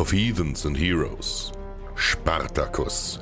Of 0.00 0.12
Heathens 0.12 0.64
and 0.64 0.78
Heroes. 0.78 1.52
Spartacus. 1.94 3.20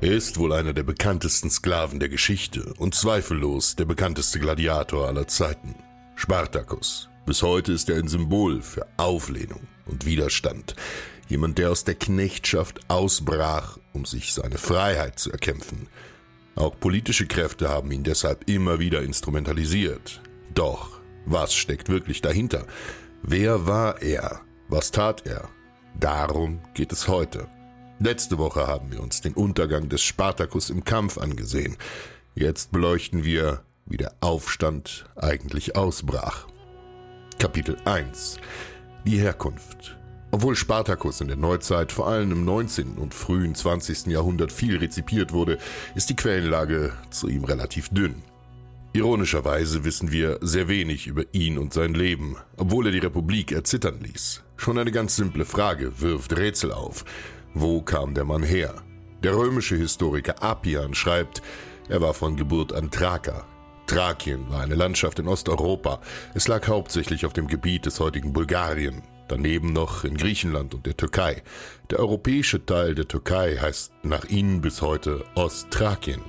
Er 0.00 0.12
ist 0.12 0.38
wohl 0.38 0.52
einer 0.52 0.72
der 0.72 0.84
bekanntesten 0.84 1.50
Sklaven 1.50 1.98
der 1.98 2.08
Geschichte 2.08 2.72
und 2.78 2.94
zweifellos 2.94 3.74
der 3.74 3.84
bekannteste 3.84 4.38
Gladiator 4.38 5.08
aller 5.08 5.26
Zeiten. 5.26 5.74
Spartacus. 6.14 7.08
Bis 7.26 7.42
heute 7.42 7.72
ist 7.72 7.90
er 7.90 7.96
ein 7.96 8.06
Symbol 8.06 8.62
für 8.62 8.86
Auflehnung 8.96 9.62
und 9.86 10.06
Widerstand. 10.06 10.76
Jemand, 11.28 11.58
der 11.58 11.72
aus 11.72 11.82
der 11.82 11.96
Knechtschaft 11.96 12.78
ausbrach, 12.88 13.78
um 13.92 14.04
sich 14.04 14.34
seine 14.34 14.58
Freiheit 14.58 15.18
zu 15.18 15.32
erkämpfen. 15.32 15.88
Auch 16.54 16.78
politische 16.78 17.26
Kräfte 17.26 17.70
haben 17.70 17.90
ihn 17.90 18.04
deshalb 18.04 18.48
immer 18.48 18.78
wieder 18.78 19.02
instrumentalisiert. 19.02 20.22
Doch, 20.54 21.00
was 21.26 21.54
steckt 21.54 21.88
wirklich 21.88 22.22
dahinter? 22.22 22.66
Wer 23.22 23.66
war 23.66 24.00
er? 24.00 24.42
Was 24.68 24.92
tat 24.92 25.26
er? 25.26 25.48
Darum 25.98 26.60
geht 26.74 26.92
es 26.92 27.08
heute. 27.08 27.48
Letzte 27.98 28.38
Woche 28.38 28.66
haben 28.66 28.90
wir 28.90 29.02
uns 29.02 29.20
den 29.20 29.34
Untergang 29.34 29.88
des 29.88 30.02
Spartacus 30.02 30.70
im 30.70 30.84
Kampf 30.84 31.18
angesehen. 31.18 31.76
Jetzt 32.34 32.72
beleuchten 32.72 33.24
wir, 33.24 33.62
wie 33.86 33.96
der 33.96 34.14
Aufstand 34.20 35.06
eigentlich 35.16 35.76
ausbrach. 35.76 36.46
Kapitel 37.38 37.76
1 37.84 38.38
Die 39.04 39.18
Herkunft 39.18 39.96
obwohl 40.34 40.56
Spartacus 40.56 41.20
in 41.20 41.28
der 41.28 41.36
Neuzeit 41.36 41.92
vor 41.92 42.08
allem 42.08 42.32
im 42.32 42.44
19. 42.46 42.96
und 42.96 43.12
frühen 43.12 43.54
20. 43.54 44.06
Jahrhundert 44.06 44.50
viel 44.50 44.78
rezipiert 44.78 45.32
wurde, 45.32 45.58
ist 45.94 46.08
die 46.08 46.16
Quellenlage 46.16 46.94
zu 47.10 47.28
ihm 47.28 47.44
relativ 47.44 47.90
dünn. 47.90 48.14
Ironischerweise 48.94 49.84
wissen 49.84 50.12
wir 50.12 50.38
sehr 50.42 50.68
wenig 50.68 51.06
über 51.06 51.24
ihn 51.32 51.56
und 51.56 51.72
sein 51.72 51.94
Leben, 51.94 52.36
obwohl 52.58 52.86
er 52.86 52.92
die 52.92 52.98
Republik 52.98 53.50
erzittern 53.50 54.00
ließ. 54.02 54.42
Schon 54.56 54.76
eine 54.76 54.92
ganz 54.92 55.16
simple 55.16 55.46
Frage 55.46 56.00
wirft 56.00 56.36
Rätsel 56.36 56.72
auf. 56.72 57.06
Wo 57.54 57.80
kam 57.80 58.12
der 58.12 58.26
Mann 58.26 58.42
her? 58.42 58.74
Der 59.22 59.34
römische 59.34 59.76
Historiker 59.76 60.42
Appian 60.42 60.92
schreibt, 60.92 61.40
er 61.88 62.02
war 62.02 62.12
von 62.12 62.36
Geburt 62.36 62.74
an 62.74 62.90
Thraker. 62.90 63.46
Thrakien 63.86 64.50
war 64.50 64.60
eine 64.60 64.74
Landschaft 64.74 65.18
in 65.18 65.26
Osteuropa. 65.26 66.00
Es 66.34 66.46
lag 66.46 66.68
hauptsächlich 66.68 67.24
auf 67.24 67.32
dem 67.32 67.46
Gebiet 67.46 67.86
des 67.86 67.98
heutigen 67.98 68.34
Bulgarien, 68.34 69.02
daneben 69.28 69.72
noch 69.72 70.04
in 70.04 70.18
Griechenland 70.18 70.74
und 70.74 70.84
der 70.84 70.98
Türkei. 70.98 71.42
Der 71.90 71.98
europäische 71.98 72.64
Teil 72.64 72.94
der 72.94 73.08
Türkei 73.08 73.56
heißt 73.56 73.92
nach 74.02 74.26
ihnen 74.26 74.60
bis 74.60 74.82
heute 74.82 75.24
Ostthrakien. 75.34 76.20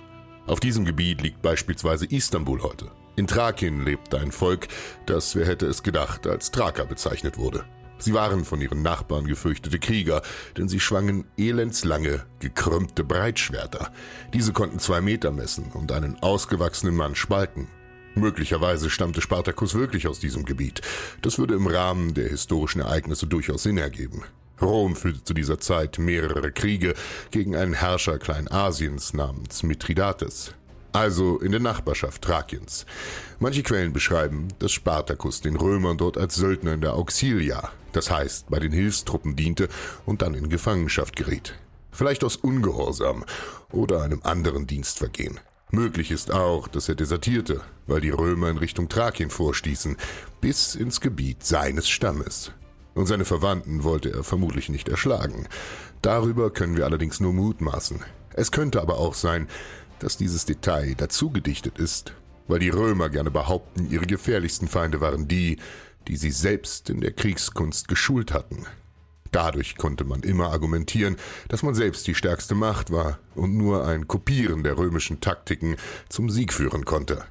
Auf 0.45 0.59
diesem 0.59 0.83
Gebiet 0.83 1.21
liegt 1.21 1.41
beispielsweise 1.41 2.05
Istanbul 2.05 2.61
heute. 2.63 2.91
In 3.15 3.27
Thrakien 3.27 3.85
lebte 3.85 4.19
ein 4.19 4.31
Volk, 4.31 4.67
das, 5.05 5.35
wer 5.35 5.45
hätte 5.45 5.67
es 5.67 5.83
gedacht, 5.83 6.27
als 6.27 6.51
Thraker 6.51 6.85
bezeichnet 6.85 7.37
wurde. 7.37 7.63
Sie 7.97 8.13
waren 8.13 8.43
von 8.43 8.59
ihren 8.59 8.81
Nachbarn 8.81 9.25
gefürchtete 9.25 9.79
Krieger, 9.79 10.21
denn 10.57 10.67
sie 10.67 10.81
schwangen 10.81 11.25
elendslange, 11.37 12.25
gekrümmte 12.39 13.05
Breitschwerter. 13.05 13.93
Diese 14.33 14.51
konnten 14.51 14.79
zwei 14.79 14.99
Meter 14.99 15.31
messen 15.31 15.71
und 15.71 15.93
einen 15.93 16.21
ausgewachsenen 16.21 16.95
Mann 16.95 17.15
spalten. 17.15 17.69
Möglicherweise 18.15 18.89
stammte 18.89 19.21
Spartacus 19.21 19.75
wirklich 19.75 20.07
aus 20.07 20.19
diesem 20.19 20.43
Gebiet. 20.43 20.81
Das 21.21 21.39
würde 21.39 21.55
im 21.55 21.67
Rahmen 21.67 22.13
der 22.13 22.27
historischen 22.27 22.81
Ereignisse 22.81 23.27
durchaus 23.27 23.63
Sinn 23.63 23.77
ergeben. 23.77 24.23
Rom 24.61 24.95
führte 24.95 25.23
zu 25.23 25.33
dieser 25.33 25.59
Zeit 25.59 25.97
mehrere 25.97 26.51
Kriege 26.51 26.93
gegen 27.31 27.55
einen 27.55 27.73
Herrscher 27.73 28.19
Kleinasiens 28.19 29.13
namens 29.13 29.63
Mithridates, 29.63 30.53
also 30.91 31.39
in 31.39 31.51
der 31.51 31.59
Nachbarschaft 31.59 32.21
Thrakiens. 32.21 32.85
Manche 33.39 33.63
Quellen 33.63 33.93
beschreiben, 33.93 34.47
dass 34.59 34.71
Spartacus 34.71 35.41
den 35.41 35.55
Römern 35.55 35.97
dort 35.97 36.17
als 36.17 36.35
Söldner 36.35 36.73
in 36.73 36.81
der 36.81 36.93
Auxilia, 36.93 37.71
das 37.91 38.09
heißt 38.11 38.49
bei 38.49 38.59
den 38.59 38.71
Hilfstruppen 38.71 39.35
diente 39.35 39.69
und 40.05 40.21
dann 40.21 40.33
in 40.33 40.49
Gefangenschaft 40.49 41.15
geriet. 41.15 41.55
Vielleicht 41.91 42.23
aus 42.23 42.37
Ungehorsam 42.37 43.23
oder 43.71 44.01
einem 44.01 44.21
anderen 44.23 44.65
Dienstvergehen. 44.65 45.39
Möglich 45.71 46.11
ist 46.11 46.31
auch, 46.31 46.67
dass 46.67 46.87
er 46.87 46.95
desertierte, 46.95 47.61
weil 47.87 48.01
die 48.01 48.11
Römer 48.11 48.49
in 48.49 48.57
Richtung 48.57 48.89
Thrakien 48.89 49.31
vorstießen, 49.31 49.97
bis 50.39 50.75
ins 50.75 51.01
Gebiet 51.01 51.43
seines 51.43 51.89
Stammes. 51.89 52.51
Und 52.93 53.07
seine 53.07 53.25
Verwandten 53.25 53.83
wollte 53.83 54.11
er 54.13 54.23
vermutlich 54.23 54.69
nicht 54.69 54.87
erschlagen. 54.89 55.47
Darüber 56.01 56.51
können 56.51 56.77
wir 56.77 56.85
allerdings 56.85 57.19
nur 57.19 57.33
mutmaßen. 57.33 58.01
Es 58.33 58.51
könnte 58.51 58.81
aber 58.81 58.97
auch 58.97 59.13
sein, 59.13 59.47
dass 59.99 60.17
dieses 60.17 60.45
Detail 60.45 60.95
dazugedichtet 60.95 61.77
ist, 61.77 62.13
weil 62.47 62.59
die 62.59 62.69
Römer 62.69 63.09
gerne 63.09 63.31
behaupten, 63.31 63.89
ihre 63.89 64.05
gefährlichsten 64.05 64.67
Feinde 64.67 65.01
waren 65.01 65.27
die, 65.27 65.57
die 66.07 66.17
sie 66.17 66.31
selbst 66.31 66.89
in 66.89 67.01
der 67.01 67.13
Kriegskunst 67.13 67.87
geschult 67.87 68.33
hatten. 68.33 68.65
Dadurch 69.31 69.77
konnte 69.77 70.03
man 70.03 70.21
immer 70.21 70.51
argumentieren, 70.51 71.15
dass 71.47 71.63
man 71.63 71.73
selbst 71.73 72.05
die 72.05 72.13
stärkste 72.13 72.53
Macht 72.53 72.91
war 72.91 73.17
und 73.33 73.57
nur 73.57 73.87
ein 73.87 74.07
Kopieren 74.07 74.63
der 74.63 74.77
römischen 74.77 75.21
Taktiken 75.21 75.75
zum 76.07 76.29
Sieg 76.29 76.53
führen 76.53 76.85
konnte. 76.85 77.25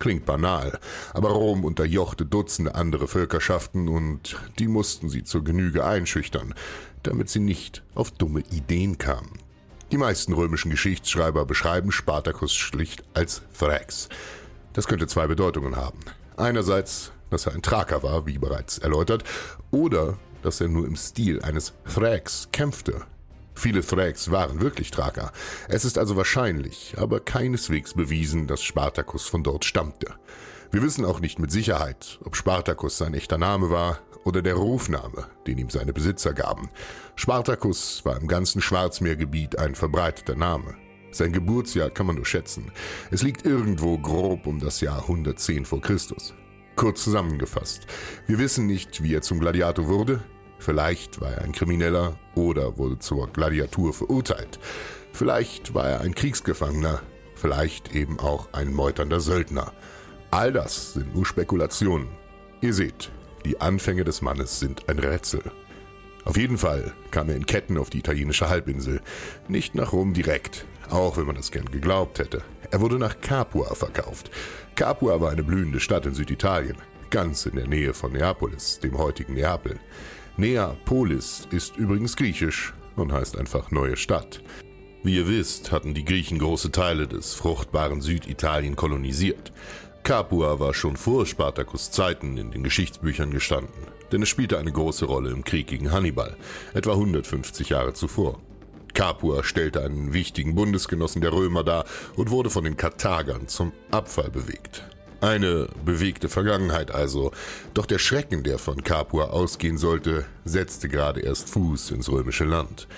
Klingt 0.00 0.24
banal, 0.24 0.80
aber 1.12 1.28
Rom 1.28 1.62
unterjochte 1.62 2.24
Dutzende 2.24 2.74
andere 2.74 3.06
Völkerschaften 3.06 3.86
und 3.86 4.34
die 4.58 4.66
mussten 4.66 5.10
sie 5.10 5.24
zur 5.24 5.44
Genüge 5.44 5.84
einschüchtern, 5.84 6.54
damit 7.02 7.28
sie 7.28 7.38
nicht 7.38 7.82
auf 7.94 8.10
dumme 8.10 8.40
Ideen 8.50 8.96
kamen. 8.96 9.38
Die 9.92 9.98
meisten 9.98 10.32
römischen 10.32 10.70
Geschichtsschreiber 10.70 11.44
beschreiben 11.44 11.92
Spartacus 11.92 12.54
schlicht 12.54 13.04
als 13.12 13.42
Thrax. 13.58 14.08
Das 14.72 14.86
könnte 14.88 15.06
zwei 15.06 15.26
Bedeutungen 15.26 15.76
haben. 15.76 15.98
Einerseits, 16.38 17.12
dass 17.28 17.44
er 17.44 17.52
ein 17.52 17.60
Thraker 17.60 18.02
war, 18.02 18.24
wie 18.24 18.38
bereits 18.38 18.78
erläutert, 18.78 19.22
oder 19.70 20.16
dass 20.42 20.62
er 20.62 20.68
nur 20.68 20.86
im 20.86 20.96
Stil 20.96 21.42
eines 21.42 21.74
Thrax 21.84 22.48
kämpfte. 22.52 23.02
Viele 23.54 23.84
Thrax 23.84 24.30
waren 24.30 24.60
wirklich 24.60 24.90
Thraker. 24.90 25.32
Es 25.68 25.84
ist 25.84 25.98
also 25.98 26.16
wahrscheinlich, 26.16 26.94
aber 26.96 27.20
keineswegs 27.20 27.94
bewiesen, 27.94 28.46
dass 28.46 28.62
Spartacus 28.62 29.26
von 29.26 29.42
dort 29.42 29.64
stammte. 29.64 30.14
Wir 30.70 30.82
wissen 30.82 31.04
auch 31.04 31.20
nicht 31.20 31.38
mit 31.38 31.50
Sicherheit, 31.50 32.20
ob 32.24 32.36
Spartacus 32.36 32.96
sein 32.96 33.14
echter 33.14 33.38
Name 33.38 33.70
war 33.70 33.98
oder 34.24 34.40
der 34.40 34.54
Rufname, 34.54 35.26
den 35.46 35.58
ihm 35.58 35.70
seine 35.70 35.92
Besitzer 35.92 36.32
gaben. 36.32 36.70
Spartacus 37.16 38.04
war 38.04 38.20
im 38.20 38.28
ganzen 38.28 38.60
Schwarzmeergebiet 38.60 39.58
ein 39.58 39.74
verbreiteter 39.74 40.36
Name. 40.36 40.76
Sein 41.10 41.32
Geburtsjahr 41.32 41.90
kann 41.90 42.06
man 42.06 42.16
nur 42.16 42.26
schätzen. 42.26 42.70
Es 43.10 43.22
liegt 43.22 43.44
irgendwo 43.44 43.98
grob 43.98 44.46
um 44.46 44.60
das 44.60 44.80
Jahr 44.80 45.02
110 45.02 45.64
vor 45.64 45.80
Christus. 45.80 46.34
Kurz 46.76 47.02
zusammengefasst. 47.02 47.86
Wir 48.26 48.38
wissen 48.38 48.66
nicht, 48.66 49.02
wie 49.02 49.14
er 49.14 49.22
zum 49.22 49.40
Gladiator 49.40 49.88
wurde. 49.88 50.22
Vielleicht 50.60 51.20
war 51.20 51.32
er 51.32 51.42
ein 51.42 51.52
Krimineller 51.52 52.18
oder 52.34 52.76
wurde 52.78 52.98
zur 52.98 53.26
Gladiatur 53.32 53.92
verurteilt. 53.94 54.60
Vielleicht 55.12 55.74
war 55.74 55.88
er 55.88 56.00
ein 56.02 56.14
Kriegsgefangener. 56.14 57.02
Vielleicht 57.34 57.94
eben 57.94 58.20
auch 58.20 58.52
ein 58.52 58.72
meuternder 58.72 59.20
Söldner. 59.20 59.72
All 60.30 60.52
das 60.52 60.92
sind 60.92 61.14
nur 61.14 61.24
Spekulationen. 61.24 62.08
Ihr 62.60 62.74
seht, 62.74 63.10
die 63.46 63.60
Anfänge 63.60 64.04
des 64.04 64.20
Mannes 64.20 64.60
sind 64.60 64.88
ein 64.88 64.98
Rätsel. 64.98 65.42
Auf 66.26 66.36
jeden 66.36 66.58
Fall 66.58 66.92
kam 67.10 67.30
er 67.30 67.36
in 67.36 67.46
Ketten 67.46 67.78
auf 67.78 67.88
die 67.88 68.00
italienische 68.00 68.50
Halbinsel, 68.50 69.00
nicht 69.48 69.74
nach 69.74 69.94
Rom 69.94 70.12
direkt, 70.12 70.66
auch 70.90 71.16
wenn 71.16 71.26
man 71.26 71.36
das 71.36 71.50
gern 71.50 71.70
geglaubt 71.70 72.18
hätte. 72.18 72.42
Er 72.70 72.82
wurde 72.82 72.98
nach 72.98 73.22
Capua 73.22 73.74
verkauft. 73.74 74.30
Capua 74.74 75.22
war 75.22 75.30
eine 75.30 75.42
blühende 75.42 75.80
Stadt 75.80 76.04
in 76.04 76.14
Süditalien, 76.14 76.76
ganz 77.08 77.46
in 77.46 77.56
der 77.56 77.66
Nähe 77.66 77.94
von 77.94 78.12
Neapolis, 78.12 78.78
dem 78.80 78.98
heutigen 78.98 79.34
Neapel. 79.34 79.80
Neapolis 80.36 81.46
ist 81.50 81.76
übrigens 81.76 82.16
griechisch 82.16 82.72
und 82.96 83.12
heißt 83.12 83.38
einfach 83.38 83.70
neue 83.70 83.96
Stadt. 83.96 84.42
Wie 85.02 85.16
ihr 85.16 85.28
wisst, 85.28 85.72
hatten 85.72 85.94
die 85.94 86.04
Griechen 86.04 86.38
große 86.38 86.72
Teile 86.72 87.08
des 87.08 87.34
fruchtbaren 87.34 88.00
Süditalien 88.00 88.76
kolonisiert. 88.76 89.52
Capua 90.02 90.60
war 90.60 90.74
schon 90.74 90.96
vor 90.96 91.26
Spartacus 91.26 91.90
Zeiten 91.90 92.36
in 92.36 92.50
den 92.50 92.62
Geschichtsbüchern 92.62 93.30
gestanden, 93.30 93.86
denn 94.12 94.22
es 94.22 94.28
spielte 94.28 94.58
eine 94.58 94.72
große 94.72 95.04
Rolle 95.04 95.30
im 95.30 95.44
Krieg 95.44 95.68
gegen 95.68 95.92
Hannibal, 95.92 96.36
etwa 96.74 96.92
150 96.92 97.70
Jahre 97.70 97.92
zuvor. 97.92 98.40
Capua 98.92 99.44
stellte 99.44 99.82
einen 99.82 100.12
wichtigen 100.12 100.54
Bundesgenossen 100.54 101.20
der 101.22 101.32
Römer 101.32 101.64
dar 101.64 101.84
und 102.16 102.30
wurde 102.30 102.50
von 102.50 102.64
den 102.64 102.76
Karthagern 102.76 103.48
zum 103.48 103.72
Abfall 103.90 104.30
bewegt. 104.30 104.84
Eine 105.20 105.68
bewegte 105.84 106.30
Vergangenheit 106.30 106.90
also, 106.92 107.32
doch 107.74 107.84
der 107.84 107.98
Schrecken, 107.98 108.42
der 108.42 108.58
von 108.58 108.82
Capua 108.82 109.24
ausgehen 109.24 109.76
sollte, 109.76 110.24
setzte 110.46 110.88
gerade 110.88 111.20
erst 111.20 111.50
Fuß 111.50 111.90
ins 111.90 112.08
römische 112.10 112.44
Land. 112.44 112.88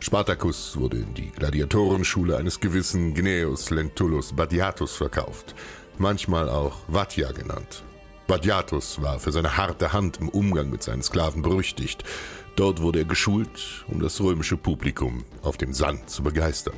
Spartacus 0.00 0.76
wurde 0.76 0.96
in 0.98 1.14
die 1.14 1.30
Gladiatorenschule 1.30 2.36
eines 2.36 2.58
gewissen 2.58 3.14
Gnaeus 3.14 3.70
Lentulus 3.70 4.32
Badiatus 4.32 4.96
verkauft, 4.96 5.54
manchmal 5.98 6.48
auch 6.48 6.78
Vatia 6.88 7.30
genannt. 7.30 7.84
Badiatus 8.26 9.00
war 9.00 9.20
für 9.20 9.30
seine 9.30 9.56
harte 9.56 9.92
Hand 9.92 10.18
im 10.20 10.28
Umgang 10.28 10.70
mit 10.70 10.82
seinen 10.82 11.02
Sklaven 11.02 11.42
berüchtigt. 11.42 12.02
Dort 12.56 12.82
wurde 12.82 13.00
er 13.00 13.04
geschult, 13.04 13.84
um 13.86 14.00
das 14.00 14.20
römische 14.20 14.56
Publikum 14.56 15.24
auf 15.42 15.56
dem 15.56 15.72
Sand 15.72 16.10
zu 16.10 16.24
begeistern. 16.24 16.76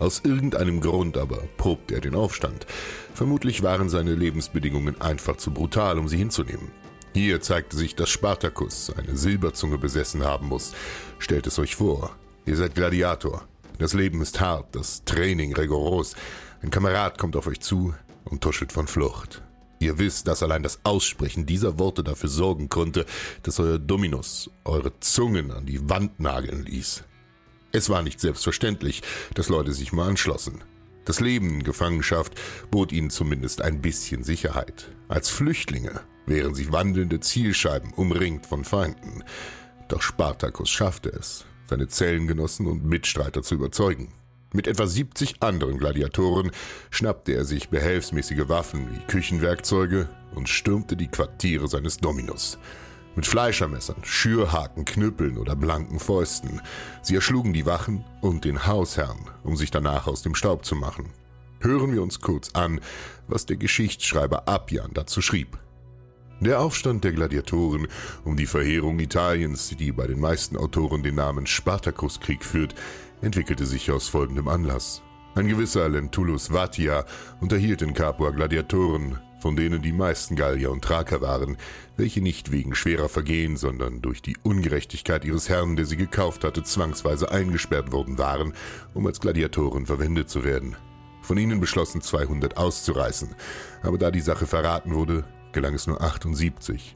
Aus 0.00 0.22
irgendeinem 0.24 0.80
Grund 0.80 1.18
aber 1.18 1.42
probte 1.58 1.94
er 1.94 2.00
den 2.00 2.14
Aufstand. 2.14 2.66
Vermutlich 3.14 3.62
waren 3.62 3.90
seine 3.90 4.14
Lebensbedingungen 4.14 4.98
einfach 5.00 5.36
zu 5.36 5.52
brutal, 5.52 5.98
um 5.98 6.08
sie 6.08 6.16
hinzunehmen. 6.16 6.72
Hier 7.12 7.42
zeigte 7.42 7.76
sich, 7.76 7.96
dass 7.96 8.08
Spartacus 8.08 8.90
eine 8.96 9.16
Silberzunge 9.16 9.76
besessen 9.76 10.24
haben 10.24 10.48
muss. 10.48 10.72
Stellt 11.18 11.46
es 11.46 11.58
euch 11.58 11.76
vor, 11.76 12.16
ihr 12.46 12.56
seid 12.56 12.74
Gladiator. 12.74 13.46
Das 13.78 13.92
Leben 13.92 14.22
ist 14.22 14.40
hart, 14.40 14.74
das 14.74 15.04
Training 15.04 15.54
rigoros. 15.54 16.16
Ein 16.62 16.70
Kamerad 16.70 17.18
kommt 17.18 17.36
auf 17.36 17.46
euch 17.46 17.60
zu 17.60 17.94
und 18.24 18.40
tuschelt 18.40 18.72
von 18.72 18.86
Flucht. 18.86 19.42
Ihr 19.80 19.98
wisst, 19.98 20.28
dass 20.28 20.42
allein 20.42 20.62
das 20.62 20.80
Aussprechen 20.82 21.44
dieser 21.44 21.78
Worte 21.78 22.04
dafür 22.04 22.28
sorgen 22.30 22.70
konnte, 22.70 23.04
dass 23.42 23.60
euer 23.60 23.78
Dominus 23.78 24.50
eure 24.64 24.98
Zungen 25.00 25.50
an 25.50 25.66
die 25.66 25.90
Wand 25.90 26.20
nageln 26.20 26.64
ließ. 26.64 27.04
Es 27.72 27.88
war 27.88 28.02
nicht 28.02 28.20
selbstverständlich, 28.20 29.02
dass 29.34 29.48
Leute 29.48 29.72
sich 29.72 29.92
mal 29.92 30.08
anschlossen. 30.08 30.64
Das 31.04 31.20
Leben 31.20 31.50
in 31.50 31.62
Gefangenschaft 31.62 32.34
bot 32.70 32.92
ihnen 32.92 33.10
zumindest 33.10 33.62
ein 33.62 33.80
bisschen 33.80 34.22
Sicherheit. 34.24 34.90
Als 35.08 35.28
Flüchtlinge 35.28 36.00
wären 36.26 36.54
sie 36.54 36.72
wandelnde 36.72 37.20
Zielscheiben, 37.20 37.92
umringt 37.94 38.46
von 38.46 38.64
Feinden. 38.64 39.24
Doch 39.88 40.02
Spartacus 40.02 40.68
schaffte 40.68 41.10
es, 41.10 41.46
seine 41.68 41.88
Zellengenossen 41.88 42.66
und 42.66 42.84
Mitstreiter 42.84 43.42
zu 43.42 43.54
überzeugen. 43.54 44.12
Mit 44.52 44.66
etwa 44.66 44.86
70 44.86 45.36
anderen 45.40 45.78
Gladiatoren 45.78 46.50
schnappte 46.90 47.32
er 47.32 47.44
sich 47.44 47.68
behelfsmäßige 47.68 48.48
Waffen 48.48 48.88
wie 48.92 49.06
Küchenwerkzeuge 49.06 50.08
und 50.34 50.48
stürmte 50.48 50.96
die 50.96 51.08
Quartiere 51.08 51.68
seines 51.68 51.98
Dominus. 51.98 52.58
Mit 53.16 53.26
Fleischermessern, 53.26 54.02
Schürhaken, 54.02 54.84
Knüppeln 54.84 55.36
oder 55.36 55.56
blanken 55.56 55.98
Fäusten. 55.98 56.60
Sie 57.02 57.16
erschlugen 57.16 57.52
die 57.52 57.66
Wachen 57.66 58.04
und 58.20 58.44
den 58.44 58.66
Hausherrn, 58.66 59.28
um 59.42 59.56
sich 59.56 59.70
danach 59.70 60.06
aus 60.06 60.22
dem 60.22 60.34
Staub 60.34 60.64
zu 60.64 60.76
machen. 60.76 61.10
Hören 61.60 61.92
wir 61.92 62.02
uns 62.02 62.20
kurz 62.20 62.50
an, 62.52 62.80
was 63.28 63.46
der 63.46 63.56
Geschichtsschreiber 63.56 64.48
Appian 64.48 64.92
dazu 64.94 65.20
schrieb. 65.20 65.58
Der 66.40 66.60
Aufstand 66.60 67.04
der 67.04 67.12
Gladiatoren 67.12 67.86
um 68.24 68.36
die 68.36 68.46
Verheerung 68.46 68.98
Italiens, 68.98 69.74
die 69.78 69.92
bei 69.92 70.06
den 70.06 70.20
meisten 70.20 70.56
Autoren 70.56 71.02
den 71.02 71.16
Namen 71.16 71.46
Spartakuskrieg 71.46 72.42
führt, 72.42 72.74
entwickelte 73.20 73.66
sich 73.66 73.90
aus 73.90 74.08
folgendem 74.08 74.48
Anlass. 74.48 75.02
Ein 75.34 75.48
gewisser 75.48 75.88
Lentulus 75.88 76.50
Vatia 76.50 77.04
unterhielt 77.40 77.82
in 77.82 77.92
Capua 77.92 78.30
Gladiatoren, 78.30 79.18
von 79.40 79.56
denen 79.56 79.82
die 79.82 79.92
meisten 79.92 80.36
Gallier 80.36 80.70
und 80.70 80.84
Thraker 80.84 81.20
waren, 81.20 81.56
welche 81.96 82.20
nicht 82.20 82.52
wegen 82.52 82.74
schwerer 82.74 83.08
Vergehen, 83.08 83.56
sondern 83.56 84.02
durch 84.02 84.22
die 84.22 84.36
Ungerechtigkeit 84.42 85.24
ihres 85.24 85.48
Herrn, 85.48 85.76
der 85.76 85.86
sie 85.86 85.96
gekauft 85.96 86.44
hatte, 86.44 86.62
zwangsweise 86.62 87.30
eingesperrt 87.30 87.92
worden 87.92 88.18
waren, 88.18 88.52
um 88.94 89.06
als 89.06 89.20
Gladiatoren 89.20 89.86
verwendet 89.86 90.28
zu 90.30 90.44
werden. 90.44 90.76
Von 91.22 91.38
ihnen 91.38 91.60
beschlossen 91.60 92.00
200 92.00 92.56
auszureißen, 92.56 93.34
aber 93.82 93.98
da 93.98 94.10
die 94.10 94.20
Sache 94.20 94.46
verraten 94.46 94.94
wurde, 94.94 95.24
gelang 95.52 95.74
es 95.74 95.86
nur 95.86 96.00
78, 96.00 96.94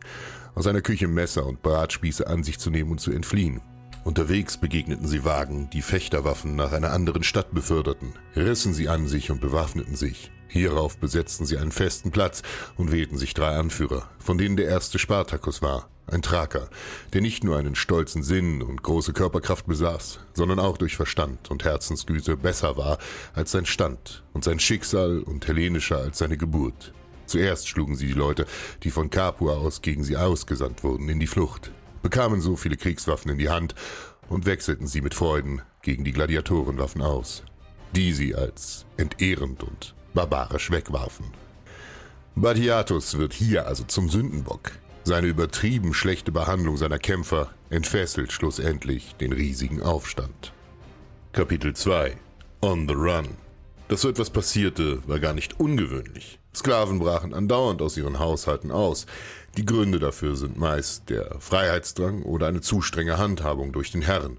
aus 0.54 0.66
einer 0.66 0.80
Küche 0.80 1.08
Messer 1.08 1.46
und 1.46 1.62
Bratspieße 1.62 2.26
an 2.26 2.42
sich 2.42 2.58
zu 2.58 2.70
nehmen 2.70 2.92
und 2.92 3.00
zu 3.00 3.10
entfliehen. 3.10 3.60
Unterwegs 4.04 4.58
begegneten 4.58 5.06
sie 5.06 5.24
Wagen, 5.24 5.70
die 5.70 5.80
Fechterwaffen 5.82 6.56
nach 6.56 6.72
einer 6.72 6.92
anderen 6.92 7.22
Stadt 7.22 7.52
beförderten, 7.52 8.12
rissen 8.36 8.74
sie 8.74 8.88
an 8.88 9.06
sich 9.06 9.30
und 9.30 9.40
bewaffneten 9.40 9.96
sich. 9.96 10.30
Hierauf 10.48 10.98
besetzten 10.98 11.46
sie 11.46 11.58
einen 11.58 11.72
festen 11.72 12.10
Platz 12.10 12.42
und 12.76 12.92
wählten 12.92 13.18
sich 13.18 13.34
drei 13.34 13.56
Anführer, 13.56 14.08
von 14.18 14.38
denen 14.38 14.56
der 14.56 14.66
erste 14.66 14.98
Spartacus 14.98 15.62
war, 15.62 15.88
ein 16.06 16.22
Thraker, 16.22 16.68
der 17.12 17.22
nicht 17.22 17.44
nur 17.44 17.56
einen 17.56 17.74
stolzen 17.74 18.22
Sinn 18.22 18.62
und 18.62 18.82
große 18.82 19.12
Körperkraft 19.12 19.66
besaß, 19.66 20.20
sondern 20.34 20.58
auch 20.58 20.76
durch 20.76 20.96
Verstand 20.96 21.50
und 21.50 21.64
Herzensgüte 21.64 22.36
besser 22.36 22.76
war 22.76 22.98
als 23.32 23.52
sein 23.52 23.66
Stand 23.66 24.22
und 24.32 24.44
sein 24.44 24.60
Schicksal 24.60 25.20
und 25.20 25.46
hellenischer 25.46 25.98
als 25.98 26.18
seine 26.18 26.36
Geburt. 26.36 26.92
Zuerst 27.26 27.68
schlugen 27.68 27.96
sie 27.96 28.06
die 28.06 28.12
Leute, 28.12 28.46
die 28.82 28.90
von 28.90 29.08
Capua 29.08 29.54
aus 29.54 29.80
gegen 29.80 30.04
sie 30.04 30.16
ausgesandt 30.16 30.84
wurden, 30.84 31.08
in 31.08 31.20
die 31.20 31.26
Flucht, 31.26 31.72
bekamen 32.02 32.40
so 32.40 32.56
viele 32.56 32.76
Kriegswaffen 32.76 33.30
in 33.30 33.38
die 33.38 33.48
Hand 33.48 33.74
und 34.28 34.46
wechselten 34.46 34.86
sie 34.86 35.00
mit 35.00 35.14
Freuden 35.14 35.62
gegen 35.82 36.04
die 36.04 36.12
Gladiatorenwaffen 36.12 37.00
aus, 37.00 37.44
die 37.96 38.12
sie 38.12 38.34
als 38.34 38.84
entehrend 38.98 39.62
und 39.62 39.94
barbarisch 40.14 40.70
wegwarfen. 40.70 41.26
Badiatus 42.36 43.18
wird 43.18 43.32
hier 43.32 43.66
also 43.66 43.84
zum 43.84 44.08
Sündenbock. 44.08 44.72
Seine 45.04 45.26
übertrieben 45.26 45.92
schlechte 45.92 46.32
Behandlung 46.32 46.76
seiner 46.76 46.98
Kämpfer 46.98 47.50
entfesselt 47.70 48.32
schlussendlich 48.32 49.14
den 49.16 49.32
riesigen 49.32 49.82
Aufstand. 49.82 50.52
Kapitel 51.32 51.74
2 51.74 52.16
On 52.62 52.88
the 52.88 52.94
Run 52.94 53.28
Dass 53.88 54.00
so 54.00 54.08
etwas 54.08 54.30
passierte, 54.30 55.06
war 55.06 55.20
gar 55.20 55.34
nicht 55.34 55.60
ungewöhnlich. 55.60 56.38
Sklaven 56.54 57.00
brachen 57.00 57.34
andauernd 57.34 57.82
aus 57.82 57.96
ihren 57.96 58.18
Haushalten 58.18 58.70
aus. 58.70 59.06
Die 59.56 59.66
Gründe 59.66 59.98
dafür 59.98 60.36
sind 60.36 60.56
meist 60.56 61.10
der 61.10 61.36
Freiheitsdrang 61.38 62.22
oder 62.22 62.46
eine 62.46 62.62
zu 62.62 62.80
strenge 62.80 63.18
Handhabung 63.18 63.72
durch 63.72 63.92
den 63.92 64.02
Herrn. 64.02 64.38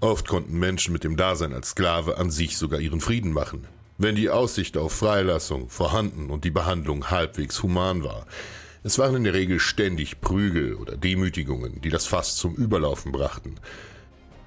Oft 0.00 0.28
konnten 0.28 0.58
Menschen 0.58 0.92
mit 0.92 1.04
dem 1.04 1.16
Dasein 1.16 1.52
als 1.52 1.70
Sklave 1.70 2.18
an 2.18 2.30
sich 2.30 2.58
sogar 2.58 2.80
ihren 2.80 3.00
Frieden 3.00 3.32
machen 3.32 3.66
wenn 4.02 4.16
die 4.16 4.30
Aussicht 4.30 4.76
auf 4.76 4.92
Freilassung 4.92 5.68
vorhanden 5.68 6.30
und 6.30 6.44
die 6.44 6.50
Behandlung 6.50 7.10
halbwegs 7.10 7.62
human 7.62 8.02
war. 8.02 8.26
Es 8.82 8.98
waren 8.98 9.16
in 9.16 9.24
der 9.24 9.34
Regel 9.34 9.60
ständig 9.60 10.20
Prügel 10.20 10.74
oder 10.74 10.96
Demütigungen, 10.96 11.80
die 11.80 11.88
das 11.88 12.06
Fass 12.06 12.36
zum 12.36 12.54
Überlaufen 12.54 13.12
brachten. 13.12 13.56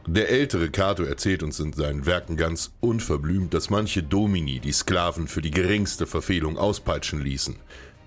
Der 0.07 0.29
ältere 0.29 0.69
Cato 0.69 1.03
erzählt 1.03 1.41
uns 1.41 1.59
in 1.59 1.74
seinen 1.74 2.05
Werken 2.05 2.38
ganz 2.38 2.74
unverblümt, 2.79 3.53
dass 3.53 3.69
manche 3.69 4.03
Domini 4.03 4.59
die 4.59 4.74
Sklaven 4.74 5.27
für 5.27 5.41
die 5.41 5.51
geringste 5.51 6.05
Verfehlung 6.05 6.57
auspeitschen 6.57 7.21
ließen. 7.21 7.55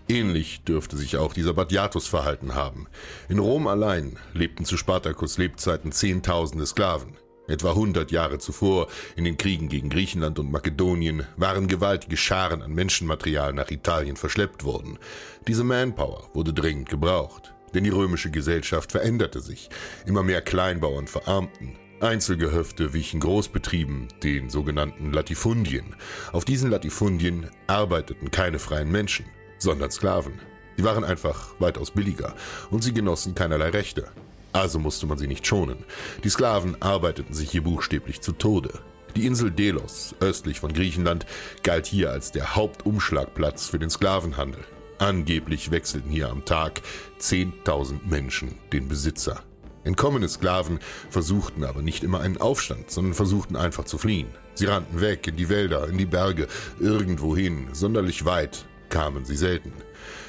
Ähnlich 0.09 0.62
dürfte 0.62 0.97
sich 0.97 1.17
auch 1.17 1.33
dieser 1.33 1.55
Badiatus 1.55 2.07
verhalten 2.07 2.55
haben. 2.55 2.87
In 3.28 3.38
Rom 3.38 3.67
allein 3.67 4.19
lebten 4.33 4.64
zu 4.64 4.76
Spartacus 4.76 5.38
Lebzeiten 5.38 5.93
Zehntausende 5.93 6.67
Sklaven. 6.67 7.17
Etwa 7.49 7.71
100 7.71 8.12
Jahre 8.12 8.38
zuvor, 8.38 8.88
in 9.17 9.25
den 9.25 9.38
Kriegen 9.38 9.71
gegen 9.71 9.88
Griechenland 9.88 10.38
und 10.38 10.52
Makedonien, 10.52 11.26
waren 11.37 11.67
gewaltige 11.67 12.19
Scharen 12.19 12.61
an 12.61 12.75
Menschenmaterial 12.75 13.55
nach 13.55 13.71
Italien 13.71 14.17
verschleppt 14.17 14.64
worden. 14.64 14.99
Diese 15.47 15.64
Manpower 15.64 16.28
wurde 16.35 16.52
dringend 16.52 16.90
gebraucht, 16.90 17.55
denn 17.75 17.85
die 17.85 17.90
römische 17.90 18.31
Gesellschaft 18.31 18.93
veränderte 18.93 19.40
sich. 19.40 19.71
Immer 20.05 20.23
mehr 20.23 20.43
Kleinbauern 20.43 21.07
verarmten. 21.07 21.78
Einzelgehöfte 22.00 22.93
wichen 22.93 23.19
Großbetrieben, 23.19 24.09
den 24.23 24.50
sogenannten 24.50 25.12
Latifundien. 25.12 25.97
Auf 26.33 26.45
diesen 26.45 26.71
Latifundien 26.71 27.49
arbeiteten 27.67 28.31
keine 28.31 28.59
freien 28.59 28.93
Menschen, 28.93 29.25
sondern 29.59 29.90
Sklaven. 29.90 30.38
Sie 30.76 30.85
waren 30.85 31.02
einfach 31.02 31.55
weitaus 31.59 31.90
billiger 31.90 32.37
und 32.71 32.85
sie 32.85 32.93
genossen 32.93 33.35
keinerlei 33.35 33.71
Rechte. 33.71 34.07
Also 34.52 34.78
musste 34.78 35.07
man 35.07 35.19
sie 35.19 35.26
nicht 35.26 35.47
schonen. 35.47 35.85
Die 36.25 36.31
Sklaven 36.31 36.81
arbeiteten 36.81 37.35
sich 37.35 37.50
hier 37.50 37.62
buchstäblich 37.62 38.21
zu 38.21 38.33
Tode. 38.33 38.81
Die 39.17 39.26
Insel 39.26 39.50
Delos, 39.50 40.14
östlich 40.21 40.61
von 40.61 40.73
Griechenland, 40.73 41.26
galt 41.62 41.87
hier 41.87 42.11
als 42.11 42.33
der 42.33 42.55
Hauptumschlagplatz 42.55 43.67
für 43.67 43.78
den 43.78 43.90
Sklavenhandel. 43.90 44.64
Angeblich 44.99 45.71
wechselten 45.71 46.11
hier 46.11 46.28
am 46.28 46.45
Tag 46.45 46.83
10.000 47.21 48.00
Menschen 48.09 48.59
den 48.73 48.88
Besitzer. 48.88 49.43
Entkommene 49.85 50.28
Sklaven 50.28 50.81
versuchten 51.09 51.64
aber 51.64 51.83
nicht 51.83 52.02
immer 52.02 52.21
einen 52.21 52.37
Aufstand, 52.37 52.90
sondern 52.90 53.14
versuchten 53.14 53.57
einfach 53.57 53.85
zu 53.85 53.97
fliehen. 53.97 54.28
Sie 54.55 54.67
rannten 54.67 55.00
weg 55.00 55.26
in 55.28 55.37
die 55.37 55.49
Wälder, 55.49 55.88
in 55.88 55.99
die 55.99 56.07
Berge, 56.07 56.49
irgendwohin, 56.81 57.69
sonderlich 57.73 58.25
weit 58.25 58.67
kamen 58.88 59.25
sie 59.25 59.37
selten. 59.37 59.73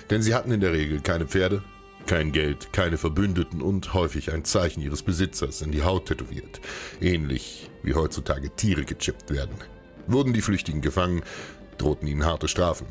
Denn 0.10 0.22
sie 0.22 0.36
hatten 0.36 0.52
in 0.52 0.62
der 0.62 0.74
Regel 0.74 1.02
keine 1.02 1.26
Pferde, 1.26 1.64
kein 2.10 2.32
Geld, 2.32 2.74
keine 2.74 2.98
Verbündeten 2.98 3.62
und 3.62 3.94
häufig 3.94 4.34
ein 4.34 4.44
Zeichen 4.44 4.82
ihres 4.82 5.04
Besitzers 5.04 5.62
in 5.62 5.72
die 5.72 5.84
Haut 5.84 6.08
tätowiert. 6.08 6.60
Ähnlich 7.00 7.70
wie 7.84 7.94
heutzutage 7.94 8.50
Tiere 8.56 8.84
gechippt 8.84 9.30
werden. 9.30 9.54
Wurden 10.08 10.34
die 10.34 10.42
Flüchtigen 10.42 10.82
gefangen, 10.82 11.22
drohten 11.78 12.08
ihnen 12.08 12.26
harte 12.26 12.48
Strafen. 12.48 12.88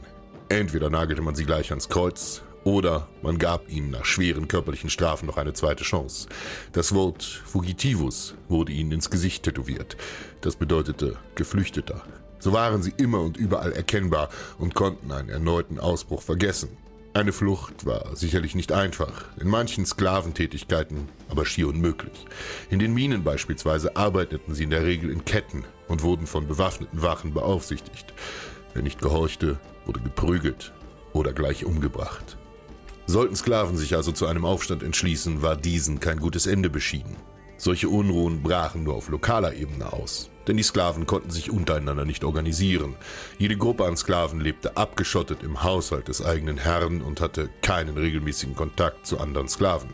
Entweder 0.49 0.89
nagelte 0.89 1.21
man 1.21 1.35
sie 1.35 1.45
gleich 1.45 1.71
ans 1.71 1.89
Kreuz 1.89 2.43
oder 2.63 3.09
man 3.21 3.39
gab 3.39 3.69
ihnen 3.69 3.91
nach 3.91 4.05
schweren 4.05 4.47
körperlichen 4.47 4.89
Strafen 4.89 5.27
noch 5.27 5.37
eine 5.37 5.53
zweite 5.53 5.83
Chance. 5.83 6.29
Das 6.71 6.95
Wort 6.95 7.25
Fugitivus 7.25 8.37
wurde 8.49 8.71
ihnen 8.71 8.93
ins 8.93 9.11
Gesicht 9.11 9.43
tätowiert. 9.43 9.97
Das 10.43 10.55
bedeutete 10.55 11.17
Geflüchteter. 11.35 12.05
So 12.39 12.53
waren 12.53 12.85
sie 12.85 12.93
immer 12.97 13.21
und 13.23 13.37
überall 13.37 13.73
erkennbar 13.73 14.29
und 14.61 14.77
konnten 14.77 15.11
einen 15.11 15.29
erneuten 15.29 15.81
Ausbruch 15.81 16.23
vergessen. 16.23 16.69
Eine 17.19 17.33
Flucht 17.33 17.85
war 17.85 18.15
sicherlich 18.15 18.55
nicht 18.55 18.71
einfach, 18.71 19.25
in 19.41 19.49
manchen 19.49 19.85
Sklaventätigkeiten 19.85 21.09
aber 21.29 21.45
schier 21.47 21.67
unmöglich. 21.67 22.27
In 22.71 22.79
den 22.79 22.95
Minen 22.95 23.25
beispielsweise 23.25 23.97
arbeiteten 23.97 24.55
sie 24.55 24.63
in 24.63 24.71
der 24.71 24.85
Regel 24.85 25.11
in 25.11 25.25
Ketten 25.25 25.65
und 25.89 26.05
wurden 26.05 26.29
von 26.29 26.47
bewaffneten 26.47 27.03
Wachen 27.03 27.35
beaufsichtigt. 27.35 28.15
Wer 28.73 28.85
nicht 28.85 29.01
gehorchte, 29.01 29.59
wurde 29.85 29.99
geprügelt 29.99 30.73
oder 31.13 31.33
gleich 31.33 31.65
umgebracht. 31.65 32.37
Sollten 33.07 33.35
Sklaven 33.35 33.77
sich 33.77 33.97
also 33.97 34.13
zu 34.13 34.27
einem 34.27 34.45
Aufstand 34.45 34.85
entschließen, 34.85 35.43
war 35.43 35.57
diesen 35.57 35.99
kein 35.99 36.21
gutes 36.21 36.47
Ende 36.47 36.71
beschieden. 36.71 37.17
Solche 37.61 37.89
Unruhen 37.89 38.41
brachen 38.41 38.85
nur 38.85 38.95
auf 38.95 39.09
lokaler 39.09 39.53
Ebene 39.53 39.93
aus, 39.93 40.31
denn 40.47 40.57
die 40.57 40.63
Sklaven 40.63 41.07
konnten 41.07 41.31
sich 41.31 41.51
untereinander 41.51 42.05
nicht 42.05 42.23
organisieren. 42.23 42.95
Jede 43.37 43.57
Gruppe 43.57 43.85
an 43.85 43.97
Sklaven 43.97 44.41
lebte 44.41 44.77
abgeschottet 44.77 45.43
im 45.43 45.65
Haushalt 45.65 46.07
des 46.07 46.25
eigenen 46.25 46.57
Herrn 46.57 47.03
und 47.03 47.21
hatte 47.21 47.51
keinen 47.61 47.99
regelmäßigen 47.99 48.55
Kontakt 48.55 49.09
zu 49.09 49.19
anderen 49.19 49.49
Sklaven. 49.49 49.91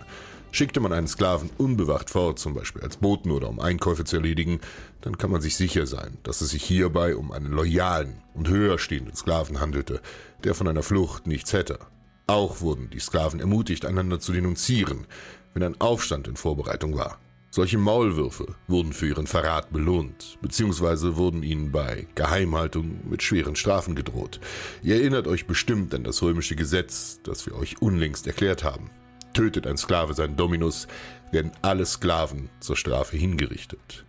Schickte 0.53 0.79
man 0.79 0.93
einen 0.93 1.09
Sklaven 1.09 1.49
unbewacht 1.57 2.11
fort, 2.11 2.39
zum 2.39 2.53
Beispiel 2.53 2.83
als 2.83 2.99
Boten 2.99 3.31
oder 3.31 3.49
um 3.49 3.59
Einkäufe 3.61 4.05
zu 4.05 4.17
erledigen, 4.17 4.61
dann 5.01 5.17
kann 5.17 5.31
man 5.31 5.41
sich 5.41 5.57
sicher 5.57 5.87
sein, 5.87 6.19
dass 6.23 6.43
es 6.43 6.51
sich 6.51 6.63
hierbei 6.63 7.17
um 7.17 7.33
einen 7.33 7.51
loyalen 7.51 8.23
und 8.35 8.49
höher 8.49 8.79
stehenden 8.79 9.17
Sklaven 9.17 9.59
handelte, 9.59 10.03
der 10.45 10.55
von 10.55 10.69
einer 10.69 10.83
Flucht 10.83 11.27
nichts 11.27 11.55
hätte. 11.55 11.79
Auch 12.27 12.61
wurden 12.61 12.91
die 12.91 13.01
Sklaven 13.01 13.41
ermutigt, 13.41 13.87
einander 13.87 14.21
zu 14.21 14.33
denunzieren, 14.33 15.07
wenn 15.55 15.63
ein 15.63 15.81
Aufstand 15.81 16.29
in 16.29 16.37
Vorbereitung 16.37 16.97
war. 16.97 17.19
Solche 17.55 17.79
Maulwürfe 17.79 18.57
wurden 18.67 18.93
für 18.93 19.07
ihren 19.07 19.29
Verrat 19.29 19.73
belohnt, 19.73 20.39
beziehungsweise 20.43 21.15
wurden 21.15 21.45
ihnen 21.45 21.71
bei 21.71 22.09
Geheimhaltung 22.17 23.09
mit 23.09 23.23
schweren 23.23 23.55
Strafen 23.55 23.95
gedroht. 23.95 24.41
Ihr 24.83 24.97
erinnert 24.97 25.29
euch 25.29 25.47
bestimmt 25.47 25.95
an 25.95 26.03
das 26.03 26.21
römische 26.21 26.57
Gesetz, 26.57 27.21
das 27.23 27.47
wir 27.47 27.55
euch 27.55 27.81
unlängst 27.81 28.27
erklärt 28.27 28.65
haben. 28.65 28.91
Tötet 29.35 29.69
ein 29.69 29.77
Sklave 29.77 30.15
seinen 30.15 30.37
Dominus, 30.37 30.89
werden 31.31 31.53
alle 31.63 31.87
Sklaven 31.87 32.51
zur 32.59 32.77
Strafe 32.77 33.17
hingerichtet. 33.17 34.05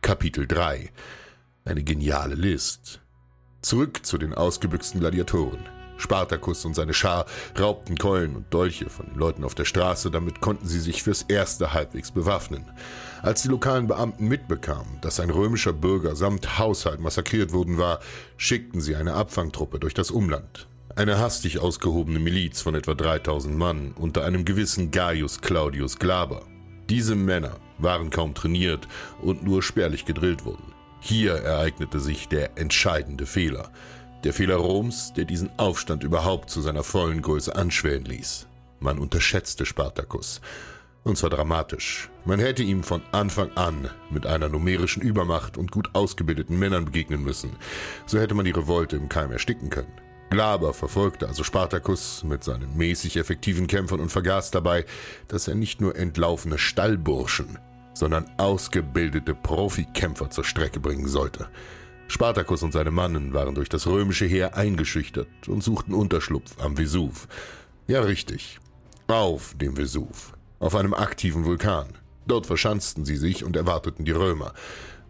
Kapitel 0.00 0.46
3 0.46 0.90
Eine 1.66 1.84
geniale 1.84 2.34
List. 2.34 3.02
Zurück 3.60 4.06
zu 4.06 4.16
den 4.16 4.32
ausgebüxten 4.32 5.00
Gladiatoren. 5.00 5.77
Spartacus 5.98 6.64
und 6.64 6.74
seine 6.74 6.94
Schar 6.94 7.26
raubten 7.58 7.98
Keulen 7.98 8.36
und 8.36 8.52
Dolche 8.54 8.88
von 8.88 9.06
den 9.06 9.18
Leuten 9.18 9.44
auf 9.44 9.54
der 9.54 9.66
Straße, 9.66 10.10
damit 10.10 10.40
konnten 10.40 10.66
sie 10.66 10.80
sich 10.80 11.02
fürs 11.02 11.22
Erste 11.22 11.74
halbwegs 11.74 12.10
bewaffnen. 12.10 12.64
Als 13.22 13.42
die 13.42 13.48
lokalen 13.48 13.88
Beamten 13.88 14.28
mitbekamen, 14.28 15.00
dass 15.00 15.20
ein 15.20 15.30
römischer 15.30 15.72
Bürger 15.72 16.16
samt 16.16 16.58
Haushalt 16.58 17.00
massakriert 17.00 17.52
worden 17.52 17.76
war, 17.76 18.00
schickten 18.36 18.80
sie 18.80 18.96
eine 18.96 19.14
Abfangtruppe 19.14 19.78
durch 19.78 19.94
das 19.94 20.10
Umland. 20.10 20.68
Eine 20.94 21.18
hastig 21.18 21.58
ausgehobene 21.58 22.18
Miliz 22.18 22.60
von 22.60 22.74
etwa 22.74 22.94
3000 22.94 23.56
Mann 23.56 23.92
unter 23.92 24.24
einem 24.24 24.44
gewissen 24.44 24.90
Gaius 24.90 25.40
Claudius 25.40 25.98
Glaber. 25.98 26.42
Diese 26.88 27.14
Männer 27.14 27.56
waren 27.78 28.10
kaum 28.10 28.34
trainiert 28.34 28.88
und 29.20 29.44
nur 29.44 29.62
spärlich 29.62 30.04
gedrillt 30.06 30.44
worden. 30.44 30.72
Hier 31.00 31.34
ereignete 31.34 32.00
sich 32.00 32.28
der 32.28 32.58
entscheidende 32.58 33.26
Fehler. 33.26 33.70
Der 34.24 34.32
Fehler 34.32 34.56
Roms, 34.56 35.12
der 35.12 35.24
diesen 35.24 35.48
Aufstand 35.58 36.02
überhaupt 36.02 36.50
zu 36.50 36.60
seiner 36.60 36.82
vollen 36.82 37.22
Größe 37.22 37.54
anschwellen 37.54 38.04
ließ. 38.04 38.48
Man 38.80 38.98
unterschätzte 38.98 39.64
Spartacus. 39.64 40.40
Und 41.04 41.16
zwar 41.16 41.30
dramatisch. 41.30 42.10
Man 42.24 42.40
hätte 42.40 42.64
ihm 42.64 42.82
von 42.82 43.00
Anfang 43.12 43.52
an 43.56 43.88
mit 44.10 44.26
einer 44.26 44.48
numerischen 44.48 45.02
Übermacht 45.02 45.56
und 45.56 45.70
gut 45.70 45.90
ausgebildeten 45.94 46.58
Männern 46.58 46.86
begegnen 46.86 47.22
müssen. 47.22 47.50
So 48.06 48.18
hätte 48.18 48.34
man 48.34 48.44
die 48.44 48.50
Revolte 48.50 48.96
im 48.96 49.08
Keim 49.08 49.30
ersticken 49.30 49.70
können. 49.70 49.92
Glaber 50.30 50.74
verfolgte 50.74 51.28
also 51.28 51.44
Spartacus 51.44 52.24
mit 52.24 52.42
seinen 52.42 52.76
mäßig 52.76 53.16
effektiven 53.16 53.68
Kämpfern 53.68 54.00
und 54.00 54.10
vergaß 54.10 54.50
dabei, 54.50 54.84
dass 55.28 55.46
er 55.46 55.54
nicht 55.54 55.80
nur 55.80 55.94
entlaufene 55.96 56.58
Stallburschen, 56.58 57.58
sondern 57.94 58.28
ausgebildete 58.36 59.34
Profikämpfer 59.34 60.28
zur 60.28 60.44
Strecke 60.44 60.80
bringen 60.80 61.06
sollte. 61.06 61.48
Spartacus 62.08 62.62
und 62.62 62.72
seine 62.72 62.90
Mannen 62.90 63.34
waren 63.34 63.54
durch 63.54 63.68
das 63.68 63.86
römische 63.86 64.24
Heer 64.24 64.56
eingeschüchtert 64.56 65.28
und 65.46 65.62
suchten 65.62 65.92
Unterschlupf 65.94 66.56
am 66.58 66.76
Vesuv. 66.76 67.28
Ja, 67.86 68.00
richtig. 68.00 68.58
Auf 69.06 69.54
dem 69.56 69.76
Vesuv. 69.76 70.34
Auf 70.58 70.74
einem 70.74 70.94
aktiven 70.94 71.44
Vulkan. 71.44 71.88
Dort 72.26 72.46
verschanzten 72.46 73.04
sie 73.04 73.16
sich 73.16 73.44
und 73.44 73.56
erwarteten 73.56 74.04
die 74.04 74.12
Römer. 74.12 74.54